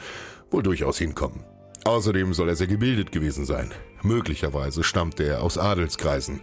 wohl 0.52 0.64
durchaus 0.64 0.98
hinkommen. 0.98 1.44
Außerdem 1.84 2.34
soll 2.34 2.48
er 2.48 2.56
sehr 2.56 2.68
gebildet 2.68 3.12
gewesen 3.12 3.44
sein. 3.44 3.74
Möglicherweise 4.04 4.86
stammte 4.86 5.24
er 5.26 5.44
aus 5.44 5.58
Adelskreisen. 5.58 6.40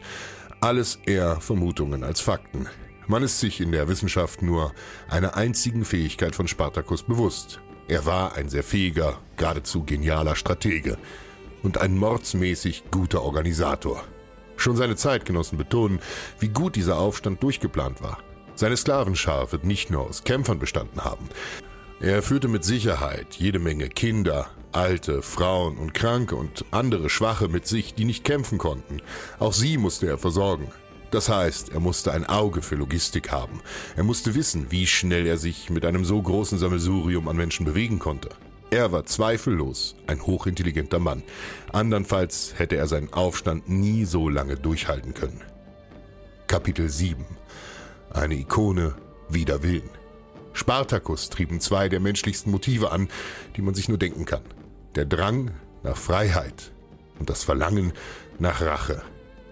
Alles 0.60 0.98
eher 1.06 1.40
Vermutungen 1.40 2.04
als 2.04 2.20
Fakten. 2.20 2.68
Man 3.10 3.22
ist 3.22 3.40
sich 3.40 3.62
in 3.62 3.72
der 3.72 3.88
Wissenschaft 3.88 4.42
nur 4.42 4.74
einer 5.08 5.34
einzigen 5.34 5.86
Fähigkeit 5.86 6.36
von 6.36 6.46
Spartacus 6.46 7.02
bewusst. 7.02 7.58
Er 7.88 8.04
war 8.04 8.34
ein 8.34 8.50
sehr 8.50 8.62
fähiger, 8.62 9.18
geradezu 9.38 9.82
genialer 9.82 10.36
Stratege 10.36 10.98
und 11.62 11.78
ein 11.78 11.96
mordsmäßig 11.96 12.84
guter 12.90 13.22
Organisator. 13.22 14.04
Schon 14.58 14.76
seine 14.76 14.94
Zeitgenossen 14.94 15.56
betonen, 15.56 16.00
wie 16.38 16.48
gut 16.48 16.76
dieser 16.76 16.98
Aufstand 16.98 17.42
durchgeplant 17.42 18.02
war. 18.02 18.18
Seine 18.56 18.76
Sklavenschar 18.76 19.52
wird 19.52 19.64
nicht 19.64 19.88
nur 19.88 20.02
aus 20.02 20.24
Kämpfern 20.24 20.58
bestanden 20.58 21.02
haben. 21.02 21.30
Er 22.00 22.22
führte 22.22 22.48
mit 22.48 22.62
Sicherheit 22.62 23.36
jede 23.36 23.58
Menge 23.58 23.88
Kinder, 23.88 24.50
Alte, 24.72 25.22
Frauen 25.22 25.78
und 25.78 25.94
Kranke 25.94 26.36
und 26.36 26.66
andere 26.72 27.08
Schwache 27.08 27.48
mit 27.48 27.66
sich, 27.66 27.94
die 27.94 28.04
nicht 28.04 28.24
kämpfen 28.24 28.58
konnten. 28.58 29.00
Auch 29.38 29.54
sie 29.54 29.78
musste 29.78 30.08
er 30.08 30.18
versorgen. 30.18 30.70
Das 31.10 31.28
heißt, 31.28 31.70
er 31.70 31.80
musste 31.80 32.12
ein 32.12 32.26
Auge 32.26 32.60
für 32.60 32.76
Logistik 32.76 33.30
haben. 33.30 33.60
Er 33.96 34.04
musste 34.04 34.34
wissen, 34.34 34.66
wie 34.70 34.86
schnell 34.86 35.26
er 35.26 35.38
sich 35.38 35.70
mit 35.70 35.84
einem 35.84 36.04
so 36.04 36.20
großen 36.20 36.58
Sammelsurium 36.58 37.28
an 37.28 37.36
Menschen 37.36 37.64
bewegen 37.64 37.98
konnte. 37.98 38.28
Er 38.70 38.92
war 38.92 39.06
zweifellos 39.06 39.96
ein 40.06 40.20
hochintelligenter 40.26 40.98
Mann. 40.98 41.22
Andernfalls 41.72 42.54
hätte 42.58 42.76
er 42.76 42.86
seinen 42.86 43.12
Aufstand 43.14 43.68
nie 43.68 44.04
so 44.04 44.28
lange 44.28 44.56
durchhalten 44.56 45.14
können. 45.14 45.40
Kapitel 46.46 46.90
7 46.90 47.24
Eine 48.10 48.34
Ikone 48.34 48.94
wider 49.30 49.62
Willen. 49.62 49.88
Spartacus 50.52 51.30
trieben 51.30 51.60
zwei 51.60 51.88
der 51.88 52.00
menschlichsten 52.00 52.50
Motive 52.50 52.90
an, 52.90 53.08
die 53.56 53.62
man 53.62 53.74
sich 53.74 53.88
nur 53.88 53.98
denken 53.98 54.26
kann. 54.26 54.42
Der 54.96 55.06
Drang 55.06 55.52
nach 55.82 55.96
Freiheit 55.96 56.72
und 57.18 57.30
das 57.30 57.44
Verlangen 57.44 57.92
nach 58.38 58.60
Rache. 58.60 59.02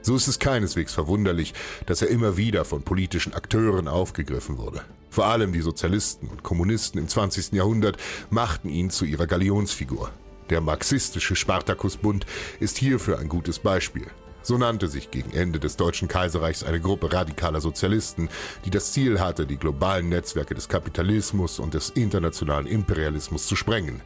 So 0.07 0.15
ist 0.15 0.29
es 0.29 0.39
keineswegs 0.39 0.93
verwunderlich, 0.93 1.53
dass 1.87 2.01
er 2.01 2.07
immer 2.11 2.37
wieder 2.37 2.65
von 2.65 2.83
politischen 2.83 3.35
Akteuren 3.35 3.89
aufgegriffen 3.89 4.57
wurde. 4.57 4.83
Vor 5.11 5.27
allem 5.27 5.53
die 5.53 5.63
Sozialisten 5.63 6.29
und 6.29 6.45
Kommunisten 6.45 7.01
im 7.01 7.09
20. 7.09 7.55
Jahrhundert 7.55 7.97
machten 8.31 8.69
ihn 8.69 8.91
zu 8.91 9.05
ihrer 9.05 9.27
Galionsfigur. 9.27 10.13
Der 10.49 10.61
marxistische 10.61 11.35
Spartakusbund 11.35 12.25
ist 12.61 12.79
hierfür 12.79 13.19
ein 13.19 13.29
gutes 13.29 13.59
Beispiel. 13.59 14.07
So 14.43 14.57
nannte 14.57 14.87
sich 14.87 15.11
gegen 15.11 15.33
Ende 15.33 15.59
des 15.59 15.77
Deutschen 15.77 16.07
Kaiserreichs 16.07 16.63
eine 16.63 16.79
Gruppe 16.79 17.13
radikaler 17.13 17.61
Sozialisten, 17.61 18.29
die 18.65 18.71
das 18.71 18.93
Ziel 18.93 19.19
hatte, 19.19 19.45
die 19.45 19.57
globalen 19.57 20.09
Netzwerke 20.09 20.55
des 20.55 20.69
Kapitalismus 20.69 21.59
und 21.59 21.75
des 21.75 21.91
internationalen 21.91 22.69
Imperialismus 22.69 23.49
zu 23.49 23.57
sprengen. 23.57 24.03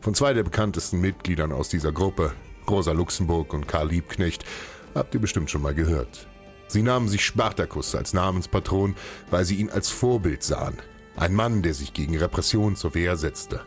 Von 0.00 0.16
zwei 0.16 0.34
der 0.34 0.42
bekanntesten 0.42 1.00
Mitgliedern 1.00 1.52
aus 1.52 1.68
dieser 1.68 1.92
Gruppe, 1.92 2.32
Rosa 2.68 2.90
Luxemburg 2.90 3.54
und 3.54 3.68
Karl 3.68 3.88
Liebknecht, 3.88 4.44
Habt 4.94 5.14
ihr 5.14 5.20
bestimmt 5.20 5.50
schon 5.50 5.62
mal 5.62 5.74
gehört. 5.74 6.26
Sie 6.68 6.82
nahmen 6.82 7.08
sich 7.08 7.24
Spartacus 7.24 7.94
als 7.94 8.12
Namenspatron, 8.12 8.94
weil 9.30 9.44
sie 9.44 9.56
ihn 9.56 9.70
als 9.70 9.88
Vorbild 9.88 10.42
sahen. 10.42 10.76
Ein 11.16 11.34
Mann, 11.34 11.62
der 11.62 11.74
sich 11.74 11.94
gegen 11.94 12.16
Repression 12.16 12.76
zur 12.76 12.94
Wehr 12.94 13.16
setzte. 13.16 13.60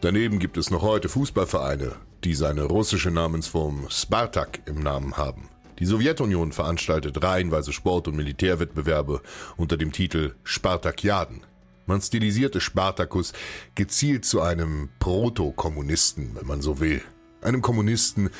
Daneben 0.00 0.38
gibt 0.38 0.56
es 0.56 0.70
noch 0.70 0.82
heute 0.82 1.08
Fußballvereine, 1.08 1.92
die 2.24 2.34
seine 2.34 2.64
russische 2.64 3.10
Namensform 3.10 3.86
Spartak 3.88 4.60
im 4.66 4.80
Namen 4.80 5.16
haben. 5.16 5.48
Die 5.78 5.86
Sowjetunion 5.86 6.52
veranstaltet 6.52 7.22
reihenweise 7.22 7.72
Sport- 7.72 8.08
und 8.08 8.16
Militärwettbewerbe 8.16 9.22
unter 9.56 9.76
dem 9.78 9.92
Titel 9.92 10.34
Spartakiaden. 10.44 11.42
Man 11.86 12.02
stilisierte 12.02 12.60
Spartacus 12.60 13.32
gezielt 13.74 14.24
zu 14.24 14.42
einem 14.42 14.90
Proto-Kommunisten, 14.98 16.32
wenn 16.34 16.46
man 16.46 16.60
so 16.60 16.80
will. 16.80 17.00
Einem 17.40 17.62
Kommunisten, 17.62 18.30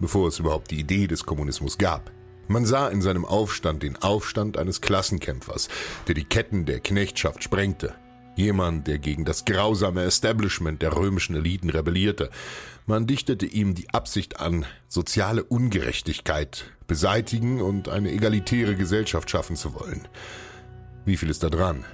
bevor 0.00 0.28
es 0.28 0.38
überhaupt 0.38 0.70
die 0.70 0.80
Idee 0.80 1.06
des 1.06 1.24
Kommunismus 1.24 1.78
gab. 1.78 2.10
Man 2.48 2.66
sah 2.66 2.88
in 2.88 3.00
seinem 3.00 3.24
Aufstand 3.24 3.84
den 3.84 3.96
Aufstand 3.96 4.58
eines 4.58 4.80
Klassenkämpfers, 4.80 5.68
der 6.08 6.16
die 6.16 6.24
Ketten 6.24 6.66
der 6.66 6.80
Knechtschaft 6.80 7.44
sprengte. 7.44 7.94
Jemand, 8.34 8.86
der 8.86 8.98
gegen 8.98 9.24
das 9.24 9.44
grausame 9.44 10.02
Establishment 10.02 10.82
der 10.82 10.96
römischen 10.96 11.36
Eliten 11.36 11.70
rebellierte. 11.70 12.30
Man 12.86 13.06
dichtete 13.06 13.46
ihm 13.46 13.74
die 13.74 13.90
Absicht 13.90 14.40
an, 14.40 14.66
soziale 14.88 15.44
Ungerechtigkeit 15.44 16.64
beseitigen 16.86 17.60
und 17.60 17.88
eine 17.88 18.10
egalitäre 18.10 18.74
Gesellschaft 18.74 19.30
schaffen 19.30 19.54
zu 19.54 19.74
wollen. 19.74 20.08
Wie 21.04 21.16
viel 21.16 21.30
ist 21.30 21.42
da 21.44 21.50
dran? 21.50 21.84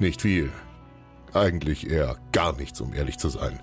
Nicht 0.00 0.22
viel. 0.22 0.50
Eigentlich 1.34 1.88
eher 1.88 2.16
gar 2.32 2.56
nichts, 2.56 2.80
um 2.80 2.94
ehrlich 2.94 3.18
zu 3.18 3.28
sein. 3.28 3.60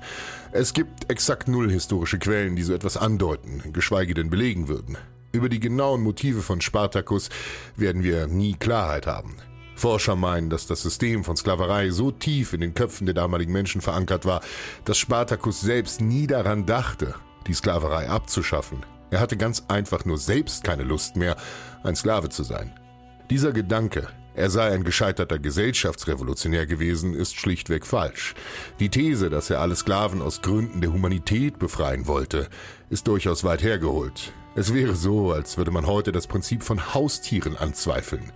Es 0.58 0.72
gibt 0.72 1.12
exakt 1.12 1.50
null 1.50 1.70
historische 1.70 2.18
Quellen, 2.18 2.56
die 2.56 2.64
so 2.64 2.74
etwas 2.74 2.96
andeuten, 2.96 3.62
geschweige 3.74 4.14
denn 4.14 4.30
belegen 4.30 4.70
würden. 4.70 4.98
Über 5.34 5.50
die 5.50 5.60
genauen 5.60 6.02
Motive 6.02 6.42
von 6.42 6.62
Spartacus 6.62 7.30
werden 7.76 8.04
wir 8.04 8.28
nie 8.28 8.54
Klarheit 8.54 9.06
haben. 9.06 9.36
Forscher 9.76 10.16
meinen, 10.16 10.50
dass 10.50 10.66
das 10.66 10.82
System 10.82 11.26
von 11.26 11.36
Sklaverei 11.36 11.90
so 11.90 12.10
tief 12.10 12.54
in 12.54 12.62
den 12.62 12.74
Köpfen 12.74 13.06
der 13.06 13.16
damaligen 13.16 13.52
Menschen 13.52 13.82
verankert 13.82 14.24
war, 14.24 14.40
dass 14.86 14.98
Spartacus 14.98 15.60
selbst 15.60 16.00
nie 16.00 16.26
daran 16.26 16.66
dachte, 16.66 17.16
die 17.48 17.54
Sklaverei 17.54 18.08
abzuschaffen. 18.08 18.86
Er 19.12 19.20
hatte 19.20 19.36
ganz 19.36 19.66
einfach 19.68 20.06
nur 20.06 20.18
selbst 20.18 20.64
keine 20.64 20.84
Lust 20.84 21.18
mehr, 21.18 21.36
ein 21.84 21.98
Sklave 21.98 22.30
zu 22.30 22.44
sein. 22.44 22.72
Dieser 23.30 23.52
Gedanke 23.52 24.08
er 24.36 24.50
sei 24.50 24.72
ein 24.72 24.84
gescheiterter 24.84 25.40
Gesellschaftsrevolutionär 25.40 26.66
gewesen, 26.66 27.14
ist 27.14 27.36
schlichtweg 27.36 27.86
falsch. 27.86 28.36
Die 28.80 28.90
These, 28.90 29.30
dass 29.30 29.50
er 29.50 29.62
alle 29.62 29.76
Sklaven 29.76 30.22
aus 30.22 30.42
Gründen 30.42 30.82
der 30.82 30.92
Humanität 30.92 31.58
befreien 31.58 32.08
wollte, 32.08 32.50
ist 32.90 33.08
durchaus 33.08 33.44
weit 33.44 33.64
hergeholt. 33.64 34.34
Es 34.56 34.74
wäre 34.74 34.96
so, 34.96 35.32
als 35.32 35.58
würde 35.58 35.72
man 35.72 35.86
heute 35.86 36.12
das 36.12 36.28
Prinzip 36.28 36.64
von 36.64 36.94
Haustieren 36.94 37.58
anzweifeln. 37.58 38.32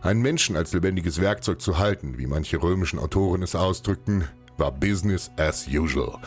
Einen 0.00 0.22
Menschen 0.22 0.56
als 0.56 0.72
lebendiges 0.72 1.20
Werkzeug 1.20 1.60
zu 1.60 1.78
halten, 1.78 2.18
wie 2.18 2.26
manche 2.26 2.60
römischen 2.60 2.98
Autoren 2.98 3.42
es 3.42 3.54
ausdrückten, 3.54 4.24
war 4.58 4.72
Business 4.72 5.30
as 5.36 5.66
usual. 5.68 6.18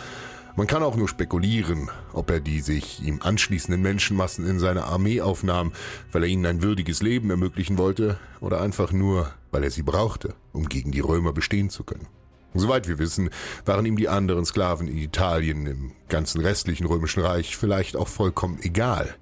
Man 0.58 0.68
kann 0.68 0.84
auch 0.84 0.96
nur 0.96 1.10
spekulieren, 1.10 1.92
ob 2.14 2.32
er 2.32 2.40
die 2.40 2.62
sich 2.62 3.04
ihm 3.04 3.20
anschließenden 3.22 3.82
Menschenmassen 3.82 4.48
in 4.48 4.58
seine 4.58 4.86
Armee 4.86 5.20
aufnahm, 5.20 5.74
weil 6.14 6.24
er 6.24 6.30
ihnen 6.30 6.46
ein 6.46 6.64
würdiges 6.64 7.02
Leben 7.02 7.30
ermöglichen 7.30 7.78
wollte, 7.78 8.18
oder 8.40 8.62
einfach 8.62 8.94
nur, 8.94 9.34
weil 9.52 9.66
er 9.66 9.72
sie 9.72 9.82
brauchte, 9.82 10.34
um 10.54 10.70
gegen 10.70 10.92
die 10.92 11.02
Römer 11.02 11.34
bestehen 11.34 11.70
zu 11.70 11.84
können. 11.84 12.08
Soweit 12.54 12.88
wir 12.88 13.00
wissen, 13.00 13.32
waren 13.66 13.86
ihm 13.86 13.98
die 13.98 14.08
anderen 14.08 14.46
Sklaven 14.46 14.88
in 14.88 14.98
Italien, 14.98 15.66
im 15.66 15.92
ganzen 16.08 16.40
restlichen 16.40 16.86
römischen 16.86 17.22
Reich 17.22 17.58
vielleicht 17.58 17.98
auch 17.98 18.08
vollkommen 18.08 18.60
egal, 18.62 19.14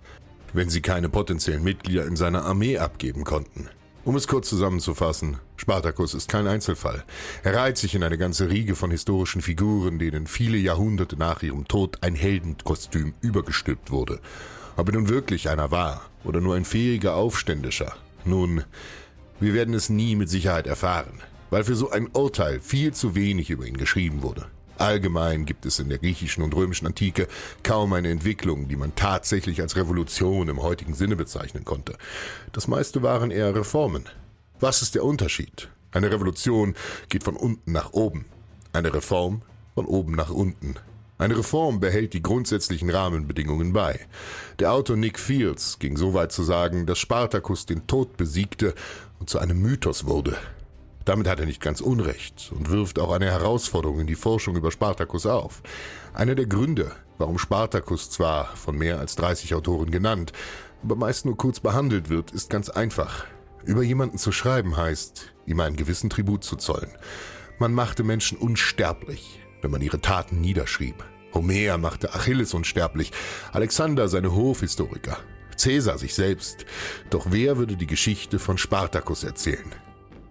wenn 0.54 0.70
sie 0.70 0.82
keine 0.82 1.10
potenziellen 1.10 1.64
Mitglieder 1.64 2.06
in 2.06 2.16
seiner 2.16 2.46
Armee 2.46 2.78
abgeben 2.78 3.24
konnten. 3.24 3.70
Um 4.06 4.18
es 4.18 4.28
kurz 4.28 4.50
zusammenzufassen, 4.50 5.38
Spartacus 5.56 6.14
ist 6.14 6.28
kein 6.28 6.46
Einzelfall. 6.46 7.06
Er 7.42 7.56
reiht 7.56 7.78
sich 7.78 7.96
in 7.96 8.04
eine 8.04 8.18
ganze 8.18 8.50
Riege 8.50 8.76
von 8.76 8.92
historischen 8.92 9.42
Figuren, 9.42 9.98
denen 9.98 10.28
viele 10.28 10.58
Jahrhunderte 10.58 11.16
nach 11.16 11.42
ihrem 11.42 11.70
Tod 11.70 12.00
ein 12.02 12.14
Heldenkostüm 12.14 13.14
übergestülpt 13.22 13.92
wurde. 13.92 14.20
Ob 14.76 14.90
er 14.90 14.96
nun 14.96 15.08
wirklich 15.08 15.50
einer 15.50 15.72
war 15.72 16.02
oder 16.26 16.42
nur 16.42 16.56
ein 16.56 16.66
fähiger 16.66 17.16
Aufständischer, 17.16 17.96
nun, 18.26 18.66
wir 19.40 19.54
werden 19.54 19.74
es 19.74 19.90
nie 19.90 20.18
mit 20.18 20.30
Sicherheit 20.30 20.68
erfahren, 20.68 21.22
weil 21.50 21.64
für 21.64 21.76
so 21.76 21.90
ein 21.90 22.08
Urteil 22.08 22.60
viel 22.60 22.94
zu 22.94 23.16
wenig 23.16 23.52
über 23.52 23.66
ihn 23.66 23.78
geschrieben 23.78 24.22
wurde. 24.22 24.48
Allgemein 24.84 25.46
gibt 25.46 25.66
es 25.66 25.80
in 25.80 25.88
der 25.88 25.98
griechischen 25.98 26.44
und 26.44 26.54
römischen 26.54 26.86
Antike 26.86 27.30
kaum 27.64 27.94
eine 27.94 28.10
Entwicklung, 28.10 28.68
die 28.68 28.76
man 28.76 28.94
tatsächlich 28.96 29.62
als 29.62 29.78
Revolution 29.78 30.50
im 30.50 30.62
heutigen 30.62 30.94
Sinne 30.94 31.16
bezeichnen 31.16 31.64
konnte. 31.64 31.96
Das 32.52 32.68
meiste 32.68 33.02
waren 33.02 33.32
eher 33.32 33.56
Reformen. 33.56 34.10
Was 34.60 34.82
ist 34.82 34.96
der 34.96 35.06
Unterschied? 35.06 35.70
Eine 35.94 36.12
Revolution 36.12 36.76
geht 37.08 37.24
von 37.24 37.38
unten 37.38 37.72
nach 37.72 37.94
oben, 37.94 38.26
eine 38.74 38.94
Reform 38.94 39.42
von 39.74 39.86
oben 39.86 40.16
nach 40.16 40.32
unten. 40.32 40.76
Eine 41.18 41.38
Reform 41.38 41.80
behält 41.80 42.12
die 42.12 42.22
grundsätzlichen 42.22 42.90
Rahmenbedingungen 42.90 43.72
bei. 43.72 44.02
Der 44.60 44.74
Autor 44.74 44.98
Nick 44.98 45.18
Fields 45.18 45.80
ging 45.80 45.96
so 45.96 46.14
weit 46.14 46.34
zu 46.34 46.44
sagen, 46.44 46.86
dass 46.88 47.00
Spartacus 47.00 47.66
den 47.66 47.88
Tod 47.88 48.18
besiegte 48.18 48.76
und 49.22 49.30
zu 49.30 49.40
einem 49.40 49.62
Mythos 49.62 50.08
wurde. 50.08 50.36
Damit 51.06 51.28
hat 51.28 51.40
er 51.40 51.46
nicht 51.46 51.62
ganz 51.62 51.82
Unrecht 51.82 52.52
und 52.56 52.70
wirft 52.70 52.98
auch 52.98 53.12
eine 53.12 53.30
Herausforderung 53.30 54.00
in 54.00 54.08
die 54.08 54.16
Forschung 54.16 54.56
über 54.56 54.72
Spartacus 54.72 55.26
auf. 55.26 55.62
Einer 56.14 56.36
der 56.36 56.46
Gründe, 56.46 56.92
warum 57.18 57.38
Spartacus 57.38 58.10
zwar 58.10 58.56
von 58.56 58.78
mehr 58.78 59.00
als 59.00 59.16
30 59.16 59.54
Autoren 59.54 59.92
genannt, 59.92 60.32
aber 60.82 60.96
meist 60.96 61.26
nur 61.26 61.38
kurz 61.38 61.60
behandelt 61.60 62.10
wird, 62.10 62.32
ist 62.32 62.50
ganz 62.50 62.70
einfach. 62.70 63.26
Über 63.66 63.84
jemanden 63.84 64.18
zu 64.18 64.32
schreiben 64.32 64.78
heißt, 64.78 65.34
ihm 65.46 65.60
einen 65.60 65.76
gewissen 65.76 66.10
Tribut 66.10 66.44
zu 66.44 66.56
zollen. 66.56 66.92
Man 67.60 67.74
machte 67.74 68.04
Menschen 68.04 68.38
unsterblich, 68.38 69.40
wenn 69.62 69.72
man 69.72 69.82
ihre 69.82 70.02
Taten 70.02 70.42
niederschrieb. 70.42 71.04
Homer 71.34 71.78
machte 71.78 72.14
Achilles 72.14 72.54
unsterblich, 72.54 73.12
Alexander 73.52 74.08
seine 74.08 74.34
Hofhistoriker, 74.34 75.18
Cäsar 75.56 75.98
sich 75.98 76.14
selbst. 76.14 76.66
Doch 77.10 77.28
wer 77.30 77.58
würde 77.58 77.76
die 77.76 77.88
Geschichte 77.88 78.40
von 78.40 78.58
Spartacus 78.58 79.24
erzählen? 79.24 79.74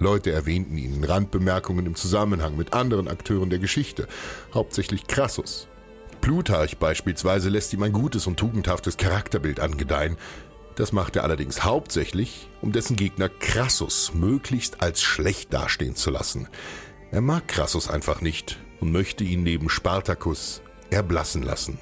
Leute 0.03 0.33
erwähnten 0.33 0.77
ihn 0.77 0.95
in 0.95 1.05
Randbemerkungen 1.05 1.87
im 1.87 1.95
Zusammenhang 1.95 2.57
mit 2.57 2.75
anderen 2.75 3.09
Akteuren 3.09 3.51
der 3.51 3.59
Geschichte, 3.59 4.09
hauptsächlich 4.53 5.07
Crassus. 5.07 5.69
Plutarch 6.21 6.79
beispielsweise 6.79 7.49
lässt 7.49 7.73
ihm 7.73 7.83
ein 7.83 7.93
gutes 7.93 8.27
und 8.27 8.37
tugendhaftes 8.37 8.97
Charakterbild 8.97 9.61
angedeihen. 9.61 10.17
Das 10.77 10.93
macht 10.93 11.17
er 11.17 11.25
allerdings 11.25 11.65
hauptsächlich, 11.65 12.49
um 12.61 12.73
dessen 12.73 12.97
Gegner 12.97 13.29
Crassus 13.29 14.12
möglichst 14.15 14.83
als 14.83 15.03
schlecht 15.03 15.53
dastehen 15.53 15.97
zu 15.97 16.11
lassen. 16.11 16.49
Er 17.11 17.21
mag 17.21 17.49
Crassus 17.49 17.88
einfach 17.88 18.21
nicht 18.21 18.59
und 18.81 18.93
möchte 18.93 19.25
ihn 19.25 19.43
neben 19.43 19.69
Spartacus 19.69 20.62
erblassen 20.91 21.43
lassen. 21.43 21.79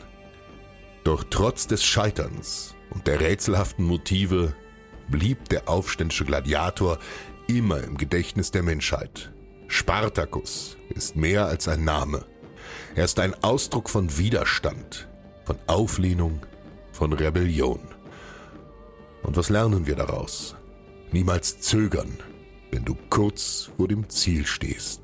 Doch 1.04 1.24
trotz 1.28 1.66
des 1.66 1.84
Scheiterns 1.84 2.74
und 2.90 3.06
der 3.06 3.20
rätselhaften 3.20 3.84
Motive 3.84 4.54
blieb 5.08 5.48
der 5.48 5.68
aufständische 5.68 6.24
Gladiator 6.24 6.98
immer 7.58 7.82
im 7.82 7.96
Gedächtnis 7.96 8.52
der 8.52 8.62
Menschheit. 8.62 9.32
Spartacus 9.66 10.76
ist 10.90 11.16
mehr 11.16 11.46
als 11.46 11.66
ein 11.66 11.84
Name. 11.84 12.24
Er 12.94 13.04
ist 13.04 13.18
ein 13.18 13.34
Ausdruck 13.42 13.90
von 13.90 14.16
Widerstand, 14.18 15.08
von 15.44 15.56
Auflehnung, 15.66 16.46
von 16.92 17.12
Rebellion. 17.12 17.80
Und 19.22 19.36
was 19.36 19.48
lernen 19.48 19.86
wir 19.86 19.96
daraus? 19.96 20.54
Niemals 21.10 21.60
zögern, 21.60 22.18
wenn 22.70 22.84
du 22.84 22.96
kurz 23.10 23.70
vor 23.76 23.88
dem 23.88 24.08
Ziel 24.08 24.46
stehst. 24.46 24.99